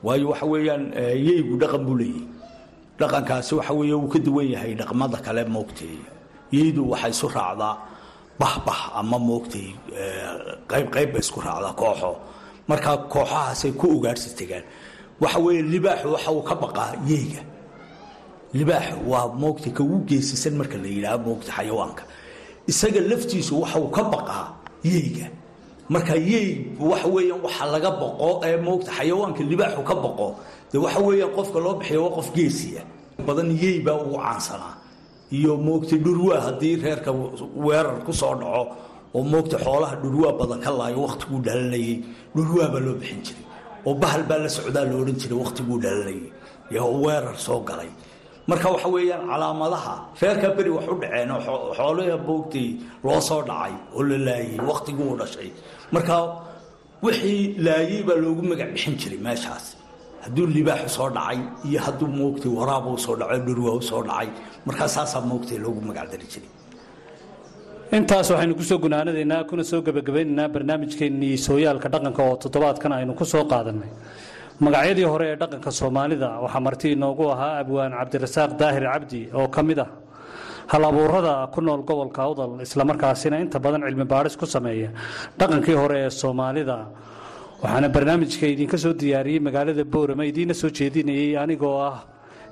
waayo 0.06 0.26
waxa 0.32 0.46
weeyaan 0.54 0.84
yeygu 1.28 1.54
dhaqan 1.62 1.82
buu 1.88 1.98
leeyahy 2.02 2.24
dhaqankaasi 3.00 3.52
waxa 3.60 3.74
weeye 3.80 3.96
wuu 4.02 4.10
ka 4.14 4.20
duwan 4.26 4.48
yahay 4.54 4.74
dhaqmada 4.80 5.18
kale 5.26 5.44
moogtay 5.56 5.96
yeydu 6.56 6.82
waxay 6.92 7.12
isu 7.16 7.28
raacdaa 7.36 7.74
bahbah 8.40 8.82
ama 9.00 9.18
moogtay 9.30 9.68
qayb 10.72 10.88
qayb 10.96 11.10
bay 11.14 11.22
isku 11.26 11.40
raacdaa 11.46 11.74
kooxo. 11.82 12.12
Markaa 12.70 12.98
kooxahaasay 13.14 13.72
ku 13.80 13.86
ugaarsi 13.98 14.30
tegaan 14.40 14.64
waxa 15.22 15.40
weeye 15.46 15.62
libaaxu 15.74 16.08
waxa 16.16 16.30
uu 16.32 16.44
ka 16.50 16.56
baqaa 16.64 16.92
yeyga 17.12 17.42
libaaxu 18.54 18.96
waa 19.12 19.28
moogtay 19.42 19.72
ka 19.78 19.84
ugu 19.84 20.18
marka 20.60 20.78
la 20.84 20.88
yidhaah 20.96 21.18
moogta 21.26 21.52
xayawaanka. 21.58 22.04
Isaga 22.72 23.02
laftiisu 23.10 23.54
waxa 23.62 23.78
uu 23.80 23.90
ka 23.98 24.04
baqaa 24.14 24.46
yeyga 24.84 25.26
marka 25.94 26.16
yey 26.32 26.48
waxa 26.90 27.08
weeyaan 27.16 27.42
waxa 27.46 27.66
laga 27.74 27.92
baqo 28.02 28.30
ee 28.48 28.58
moogta 28.66 28.92
xayawaanka 28.98 29.42
libaaxu 29.52 29.82
ka 29.90 29.96
baqo 30.04 30.28
de 30.72 30.78
waxa 30.86 31.00
weeyaan 31.08 31.32
qofka 31.38 31.60
loo 31.66 31.74
bixiyo 31.80 32.00
waa 32.06 32.16
qof 32.18 32.28
geesiya. 32.36 32.82
Badan 33.28 33.50
yey 33.62 33.76
baa 33.86 33.98
ugu 34.04 34.18
caansanaa. 34.26 34.76
Iyo 35.38 35.52
moogta 35.68 35.96
dhurwaa 36.06 36.40
haddii 36.48 36.76
reerka 36.84 37.12
weerar 37.66 37.98
ku 38.06 38.12
soo 38.22 38.36
dhaco 38.42 38.64
oo 39.16 39.24
moogta 39.32 39.58
xoolaha 39.66 39.96
dhurwaa 40.04 40.34
badan 40.40 40.60
ka 40.66 40.72
laayo 40.80 41.00
wakhtiguu 41.06 41.40
dhalanayay 41.46 41.96
dhurwaa 42.36 42.68
baa 42.74 42.82
loo 42.86 42.96
bixin 43.02 43.22
jiray. 43.26 43.44
Oo 43.88 43.94
bahal 44.02 44.24
baa 44.30 44.40
la 44.44 44.50
socdaa 44.58 44.86
la 44.90 44.94
odhan 45.02 45.18
jiray 45.22 45.38
wakhtiguu 45.44 45.78
dhalanayay. 45.84 46.24
Iyo 46.72 46.84
weerar 47.04 47.36
soo 47.46 47.60
galay 47.70 47.90
marka 48.50 48.68
waxa 48.74 48.88
weeyaan 48.96 49.24
calaamadaha 49.32 49.94
reerka 50.22 50.48
beri 50.58 50.70
wax 50.78 50.86
u 50.94 50.96
dhaceen 51.02 51.32
oo 51.32 51.74
xoolaha 51.78 52.16
moogtay 52.30 52.68
loo 53.06 53.20
soo 53.30 53.42
dhacay 53.50 53.74
oo 53.96 54.02
la 54.10 54.18
laayay 54.28 54.58
wakhtiguu 54.70 55.14
dhashay. 55.20 55.50
Marka 55.94 56.16
wixii 57.06 57.42
laayay 57.66 58.02
baa 58.08 58.18
loogu 58.24 58.42
magac 58.52 58.70
bixin 58.76 58.96
jiray 59.02 59.20
meeshaas. 59.28 59.66
Hadduu 60.24 60.46
libaaxu 60.56 60.90
soo 60.98 61.10
dhacay 61.18 61.40
iyo 61.70 61.80
hadduu 61.86 62.08
moogtay 62.20 62.52
waraabuu 62.60 62.98
soo 63.06 63.16
dhacay 63.22 63.40
dhurwaa 63.48 63.76
u 63.80 63.82
soo 63.90 64.02
dhacay 64.10 64.30
markaa 64.68 64.88
saasaa 64.96 65.22
moogtay 65.32 65.58
loogu 65.66 65.82
magacdari 65.90 66.26
jiray. 66.34 66.50
Intaas 67.98 68.28
waxaynu 68.32 68.56
ku 68.60 68.64
soo 68.70 68.78
gunaanadaynaa 68.84 69.44
kuna 69.50 69.64
soo 69.72 69.82
gebagabaynaynaa 69.88 70.48
barnaamijkeennii 70.56 71.36
sooyaalka 71.48 71.88
dhaqanka 71.94 72.22
oo 72.30 72.36
toddobaadkan 72.44 72.92
aynu 72.98 73.14
ku 73.20 73.26
soo 73.34 73.44
qaadannay 73.52 73.92
magacyadii 74.66 75.08
hore 75.14 75.26
ee 75.32 75.36
dhaqanka 75.42 75.72
soomaalida 75.80 76.30
waxaa 76.44 76.62
marti 76.68 76.88
inoogu 76.96 77.26
ahaa 77.34 77.54
abwaan 77.64 77.92
cabdirasaaq 78.00 78.52
daahir 78.62 78.84
cabdi 78.94 79.22
oo 79.40 79.48
ka 79.56 79.62
mid 79.70 79.80
ah 79.86 79.90
hal 80.72 80.84
abuurada 80.90 81.34
ku 81.54 81.60
nool 81.68 81.82
gobolka 81.90 82.22
awdal 82.28 82.52
islamarkaasina 82.66 83.38
inta 83.44 83.58
badan 83.66 83.82
cilmi 83.88 84.06
baadhis 84.14 84.36
ku 84.42 84.46
sameeya 84.56 84.90
dhaqankii 85.40 85.78
hore 85.82 85.98
ee 86.06 86.10
soomaalida. 86.22 86.78
Waxaana 87.64 87.88
barnaamijka 87.96 88.46
idinka 88.54 88.78
soo 88.84 88.94
diyaariyey 89.02 89.40
magaalada 89.48 89.84
boorama 89.94 90.24
idiina 90.32 90.54
soo 90.62 90.70
jeedinayay 90.78 91.32
anigoo 91.44 91.76
ah 91.90 91.96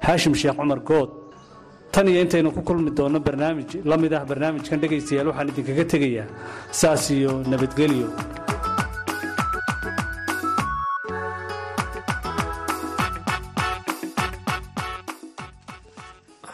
haashim 0.07 0.33
sheekh 0.41 0.55
cumar 0.59 0.79
good. 0.89 1.09
Tan 1.93 2.05
iyo 2.11 2.19
intaynu 2.25 2.49
ku 2.55 2.61
kulmi 2.67 2.91
doonno 2.99 3.19
barnaamij 3.27 3.69
la 3.89 3.95
mid 4.03 4.13
ah 4.17 4.23
barnaamijkan 4.31 4.77
dhegaystayaal 4.83 5.27
waxaan 5.31 5.47
idinkaga 5.53 5.85
tegayaa 5.93 6.27
saas 6.81 7.03
iyo 7.17 7.31
nabadgelyo 7.51 8.07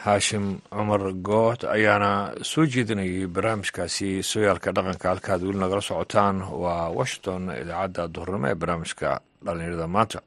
haashim 0.05 0.45
cumar 0.75 1.03
good 1.29 1.59
ayaana 1.75 2.11
soo 2.51 2.65
jeedinayay 2.73 3.27
barnaamijkaasi 3.35 4.09
sooyaalka 4.31 4.69
dhaqanka 4.77 5.05
halkaad 5.11 5.41
weli 5.47 5.59
nagala 5.63 5.81
socotaan 5.89 6.37
waa 6.63 6.89
washington 6.99 7.41
idaacadda 7.61 8.03
duhurnimo 8.15 8.47
ee 8.51 8.55
barnaamijka 8.61 9.09
dhallinyarada 9.45 9.87
maanta 9.95 10.19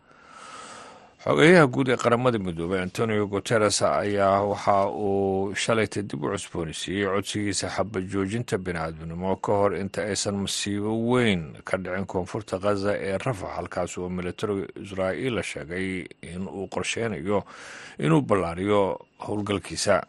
xogeyaha 1.28 1.66
guud 1.74 1.88
ee 1.92 1.96
qaramada 1.96 2.38
midoobey 2.38 2.80
antonio 2.82 3.26
guteres 3.26 3.82
ayaa 3.82 4.40
waxa 4.50 4.76
uu 4.88 5.54
shalayta 5.54 6.00
dib 6.02 6.24
u 6.24 6.30
cusboonisiiyey 6.32 7.04
codsigiisa 7.14 7.68
xaba 7.76 8.00
joojinta 8.00 8.56
biniaadminimo 8.58 9.36
ka 9.36 9.52
hor 9.52 9.72
inta 9.76 10.02
aysan 10.08 10.36
masiibo 10.44 10.92
weyn 11.10 11.42
ka 11.68 11.76
dhicin 11.76 12.06
koonfurta 12.06 12.56
khaza 12.58 12.96
ee 12.96 13.18
rafax 13.18 13.50
halkaas 13.56 13.98
oo 13.98 14.08
militariga 14.08 14.66
israa'iil 14.84 15.34
la 15.36 15.42
sheegay 15.42 16.06
in 16.32 16.48
uu 16.48 16.66
qorsheynayo 16.74 17.44
inuu 17.98 18.20
ballaariyo 18.28 18.80
howlgalkiisa 19.26 20.00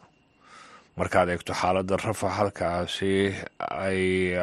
markaad 0.99 1.29
eegto 1.31 1.53
xaaladda 1.61 1.95
rafax 1.97 2.31
halkaasi 2.39 3.11
ay 3.59 4.35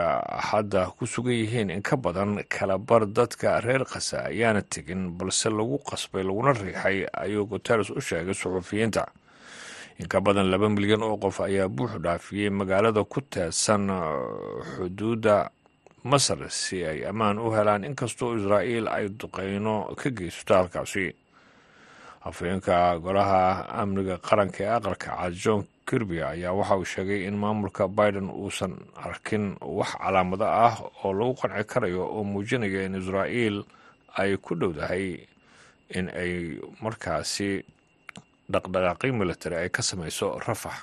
hadda 0.49 0.87
ku 0.97 1.05
sugan 1.07 1.37
yihiin 1.37 1.71
in 1.71 1.83
ka 1.83 1.97
badan 1.97 2.40
kalabar 2.49 3.05
dadka 3.07 3.61
reer 3.61 3.85
khasa 3.85 4.25
ayaana 4.33 4.62
tegin 4.62 5.12
balse 5.19 5.49
lagu 5.53 5.77
qasbay 5.88 6.23
laguna 6.25 6.53
riixay 6.57 7.05
ayuu 7.12 7.45
guteres 7.51 7.90
u 7.90 8.01
sheegay 8.01 8.35
suxufiyiinta 8.35 9.05
in 10.01 10.09
ka 10.09 10.21
badan 10.21 10.49
laba 10.51 10.69
milyan 10.69 11.03
oo 11.03 11.16
qof 11.21 11.40
ayaa 11.40 11.69
buuxu 11.69 11.99
dhaafiyey 12.01 12.51
magaalada 12.51 13.05
ku 13.05 13.21
teedsan 13.21 13.90
xuduudda 14.77 15.51
masar 16.05 16.38
si 16.51 16.85
ay 16.87 17.05
ammaan 17.11 17.38
u 17.38 17.53
helaan 17.53 17.85
inkastoo 17.85 18.37
israa'iil 18.38 18.88
ay 18.88 19.09
duqeyno 19.21 19.92
ka 19.99 20.09
geysato 20.11 20.55
halkaasi. 20.55 21.12
Afhayeenka 22.27 22.99
golaha 23.05 23.66
amniga 23.83 24.16
qaranka 24.19 24.64
ee 24.64 24.71
aqalka 24.79 25.11
cad 25.19 25.35
john 25.35 25.62
kirby 25.88 26.18
ayaa 26.33 26.53
waxa 26.59 26.75
uu 26.81 26.85
sheegay 26.92 27.20
in 27.29 27.37
maamulka 27.42 27.85
biden 27.99 28.29
uusan 28.42 28.72
arkin 29.09 29.44
wax 29.79 29.90
calaamado 30.03 30.46
ah 30.66 30.75
oo 31.05 31.12
lagu 31.18 31.35
qanci 31.40 31.64
karayo 31.72 32.03
oo 32.16 32.22
muujinaya 32.33 32.81
in 32.87 32.94
israa'iil 33.01 33.57
ay 34.20 34.31
ku 34.44 34.53
dhowdahay 34.61 35.05
in 35.99 36.07
ay 36.22 36.33
markaasi 36.85 37.51
dhaqdhaqaaqi 38.53 39.09
military 39.20 39.57
ay 39.62 39.68
ka 39.77 39.83
samayso 39.88 40.27
rafax. 40.46 40.77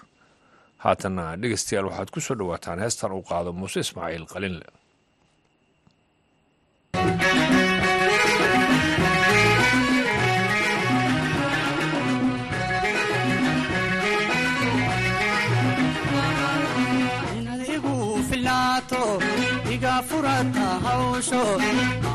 Haatanna 0.83 1.35
dhegeystayaal 1.41 1.87
waxaad 1.89 2.09
ku 2.13 2.19
soo 2.25 2.35
dhowaataan 2.39 2.79
heestan 2.83 3.11
uu 3.15 3.23
qaado 3.29 3.49
muuse 3.59 3.79
ismaaciil 3.85 4.25
qalinle 4.33 4.67
hawsho 21.13 21.41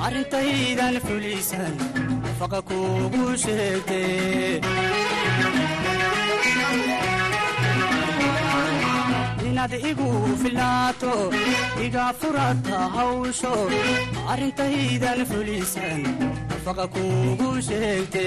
arrintaydan 0.07 0.97
fulisan 1.07 1.75
faqa 2.39 2.61
kuugu 2.69 3.25
sheegte 3.43 4.01
inaad 9.49 9.73
igu 9.91 10.09
filaato 10.43 11.15
iga 11.87 12.07
furata 12.21 12.79
hawsho 12.97 13.55
arrintaydan 14.33 15.21
fulisan 15.31 16.01
faqa 16.65 16.87
kuugu 16.95 17.51
sheegte 17.69 18.27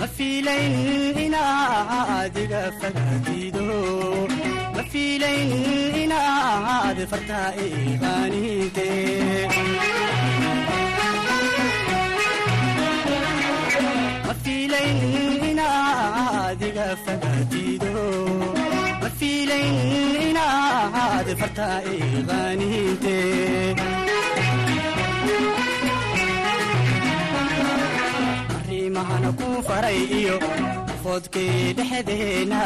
mafiilayn 0.00 1.18
inaad 1.26 2.36
iga 2.44 2.62
fagaatido 2.80 3.66
mafiilayn 4.78 5.52
inaad 6.02 6.98
fartaa 7.12 7.48
iqaaninte 7.66 8.88
mafiilayn 14.26 14.98
inaad 15.50 16.60
iga 16.68 16.86
fagaatido 17.04 18.04
mafiilayn 19.02 19.76
inaad 20.28 21.28
fartaa 21.42 21.76
iqaaninte 21.96 23.16
arrimahana 28.58 29.30
ku 29.38 29.48
faray 29.68 29.98
iyo 30.20 30.36
foodkii 31.08 31.72
dhexdeena. 31.78 32.60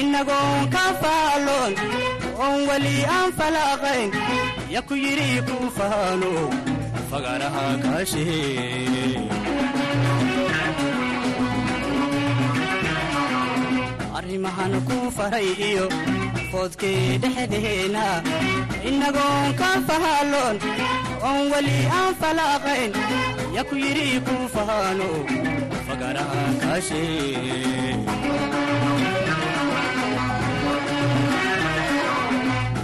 Innagoon 0.00 0.64
ka 0.74 0.84
faalloon 1.02 1.72
oon 2.44 2.58
weli 2.68 2.96
aan 3.16 3.30
falaaqayn. 3.38 4.10
Ya 4.74 4.80
ku 4.88 4.94
yidhi 5.04 5.30
ku 5.48 5.56
faano 5.76 6.32
fagaraha 7.10 7.66
kaashee 7.84 9.16
arrimahan 14.18 14.74
ku 14.88 14.96
faray 15.16 15.48
iyo 15.70 15.86
foodkii 16.50 17.18
dhexdeena. 17.22 18.04
Innagoon 18.88 19.48
ka 19.60 19.70
faalloon 19.88 20.56
oon 21.28 21.42
weli 21.52 21.78
aan 21.98 22.12
falaaqayn. 22.20 22.90
Ya 23.56 23.62
ku 23.68 23.74
yidhi 23.84 24.20
ku 24.26 24.36
faano 24.54 25.08
magaraha 25.94 26.42
kaashe 26.60 27.02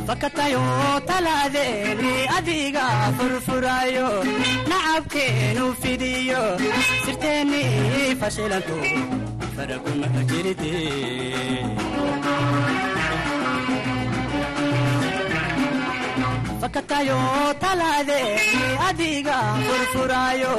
fakatayo 0.06 0.62
talaadeeni 1.08 2.12
adiga 2.36 2.84
furfurayo 3.18 4.08
nacabkeenu 4.70 5.66
fidiyo 5.82 6.42
sirteeni 7.04 7.62
fashilantu 8.20 8.76
farakumaka 9.56 10.20
jirite 10.30 10.72
fakatayo 16.74 17.18
talaadeeni 17.62 18.62
adiga 18.88 19.38
furfurayo 19.66 20.54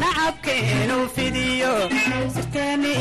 nacabkeenu 0.00 0.98
fidiyo 1.14 1.74
sirteeni 2.34 2.94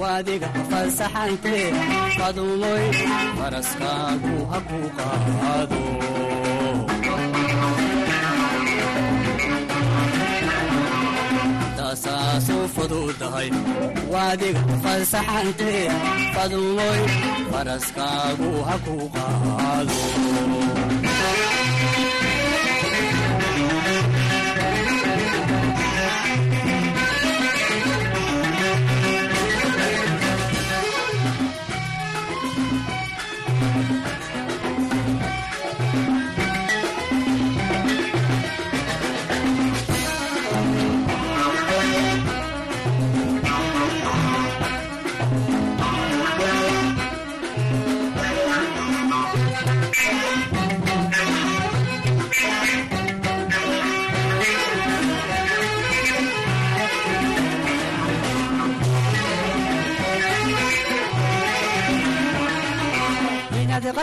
waadiga 0.00 0.48
fasaxante 0.70 1.56
fadumoy 2.18 2.84
faraskaagu 3.38 4.34
haku 4.52 4.78
qaado 4.98 5.80
tasaasuu 11.90 12.64
fududahay 12.74 13.48
waadiga 14.12 14.60
fasaxante 14.84 15.72
fadumoy 16.34 17.00
faraskaagu 17.52 18.50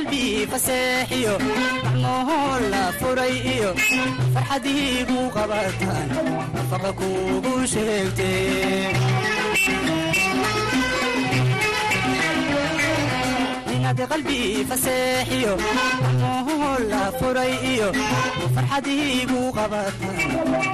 qalbii 0.08 0.48
faseexiyo 0.52 1.34
macmohoon 1.84 2.62
la 2.74 2.84
furay 3.00 3.34
iyo 3.54 3.70
farxadiigu 4.34 5.20
qabataan 5.36 6.08
nafaqa 6.56 6.92
kuugu 7.00 7.54
sheegtee 7.74 8.94
qalbii 14.12 14.66
faseexiyo 14.70 15.54
macmohoon 16.04 16.82
la 16.92 17.04
furay 17.20 17.54
iyo 17.74 17.88
farxadiigu 18.56 19.42
qabataan 19.58 20.18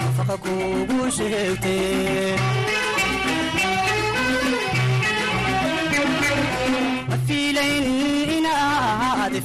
nafaqa 0.03 0.35
kuugu 0.43 0.99
sheegtee 1.17 2.35
mafiilayn 7.09 7.85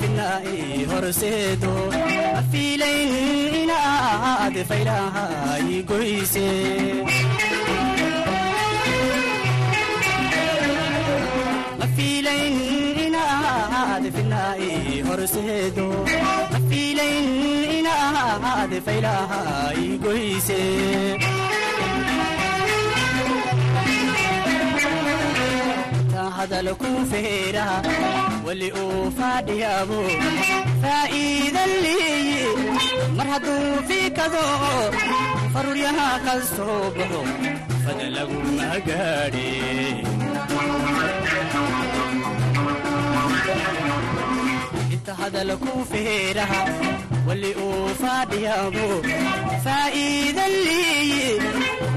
fidnaa'i 0.00 0.84
horseedo 0.92 1.72
mafiilayn 2.34 3.14
inaad 3.62 4.56
faylahay 4.70 5.68
goyse. 5.92 6.48
Fidnaa'i 14.14 15.00
horseedo 15.06 15.86
mafiilayn 16.52 17.26
inaad 17.78 18.72
faylahay 18.86 19.82
goyse. 20.04 20.60
Hadal 26.38 26.68
ku 26.80 26.90
feera 27.10 27.66
weli 28.48 28.68
uu 28.82 29.10
faadhiyaabo 29.18 29.98
faa'iidan 30.82 31.72
leeye 31.84 32.42
mar 33.18 33.26
hadduu 33.32 33.72
fiikado 33.90 34.44
faruryaha 35.54 36.08
ka 36.26 36.34
soo 36.54 36.80
baxo 36.98 37.22
fada 37.84 38.06
laguma 38.16 38.70
gaadhe 38.88 39.48
inta 44.94 45.12
hadal 45.20 45.50
ku 45.62 45.72
feeraha 45.90 46.60
weli 47.28 47.50
uu 47.66 47.86
faadhiyaabo 48.02 48.86
faa'iidan 49.64 50.52
leeye 50.66 51.28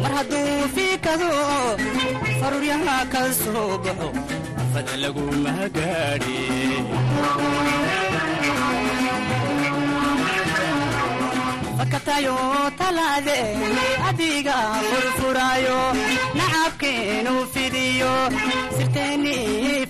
mar 0.04 0.12
hadduu 0.18 0.54
fiikado 0.76 1.32
faruryaha 2.42 2.98
ka 3.14 3.24
soo 3.42 3.70
baxo 3.86 4.10
fada 4.74 4.96
laguma 5.04 5.54
gaadhe 5.76 6.38
fakatayo 11.78 12.36
talaadeeni 12.80 13.86
adiga 14.10 14.58
furfurayo 14.90 15.80
nacabkeenu 16.40 17.34
fidiyo 17.54 18.12
sirteeni 18.78 19.36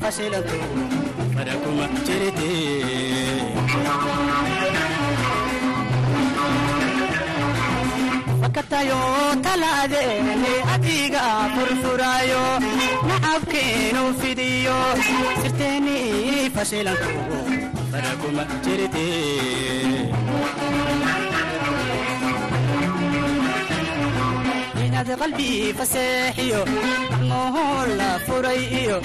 fashilanto 0.01 0.59
faraguma 1.35 1.85
jirte 2.07 2.51
fakatayo 8.51 8.99
talaadeeni 9.43 10.53
adiga 10.73 11.23
furfurayo 11.53 12.43
nacabkeenu 13.07 14.03
fidiyo 14.19 14.75
sirteeni 15.41 15.97
fashilanto 16.55 17.09
faraguma 17.91 18.43
jirte 18.65 19.07
qalbii 25.21 25.73
faseexiyo 25.77 26.59
macmohoon 27.11 27.89
la 27.99 28.09
furay 28.25 28.61
iyo 28.81 28.97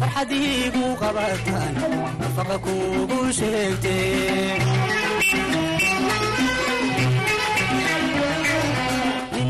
farxadiigu 0.00 0.84
qabataan 1.00 1.74
nafaqa 2.20 2.56
kuugu 2.64 3.18
sheegtee 3.38 4.79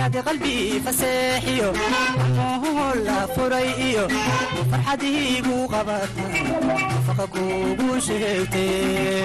inaad 0.01 0.17
qalbii 0.27 0.81
faseexiyo 0.85 1.69
macmohoon 1.93 2.99
la 3.09 3.19
furay 3.35 3.69
iyo 3.89 4.05
farxadiigu 4.71 5.57
qabataan 5.73 6.33
nafaqa 6.95 7.27
kuugu 7.35 7.89
sheegtee 8.07 9.25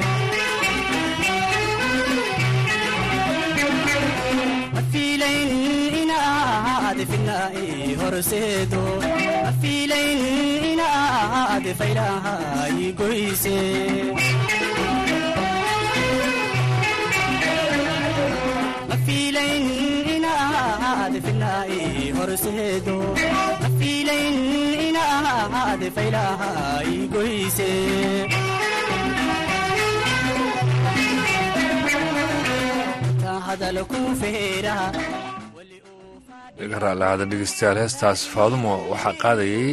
mafiilayn 4.75 5.51
inaad 6.01 6.99
fidnaa'i 7.11 7.95
horseedo 8.01 8.83
mafiilayn 9.45 10.23
inaad 10.73 11.65
faylahay 11.79 12.77
goyse 13.01 13.57
mafiilayn 18.89 19.63
raallahada 36.83 37.25
dhegeystayaal 37.31 37.77
heestaas 37.83 38.21
faadumo 38.33 38.73
waxaa 38.91 39.15
qaadayay 39.23 39.69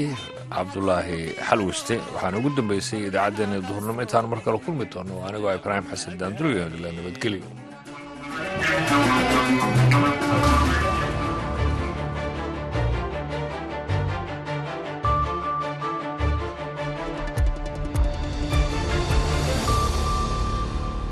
cabdulaahi 0.55 1.19
xalwiste 1.49 1.95
waxaana 2.15 2.37
ugu 2.41 2.51
dambeysay 2.59 3.01
idaacaddeenna 3.09 3.59
duhurnimo 3.69 4.01
intaan 4.07 4.27
mar 4.33 4.41
kale 4.47 4.59
kulmi 4.67 4.85
doono 4.95 5.15
anigoo 5.29 5.53
ibraahim 5.61 5.87
xasan 5.93 6.15
daanduriyo 6.21 6.65
ila 6.77 6.89
nabadgelyo 6.99 7.47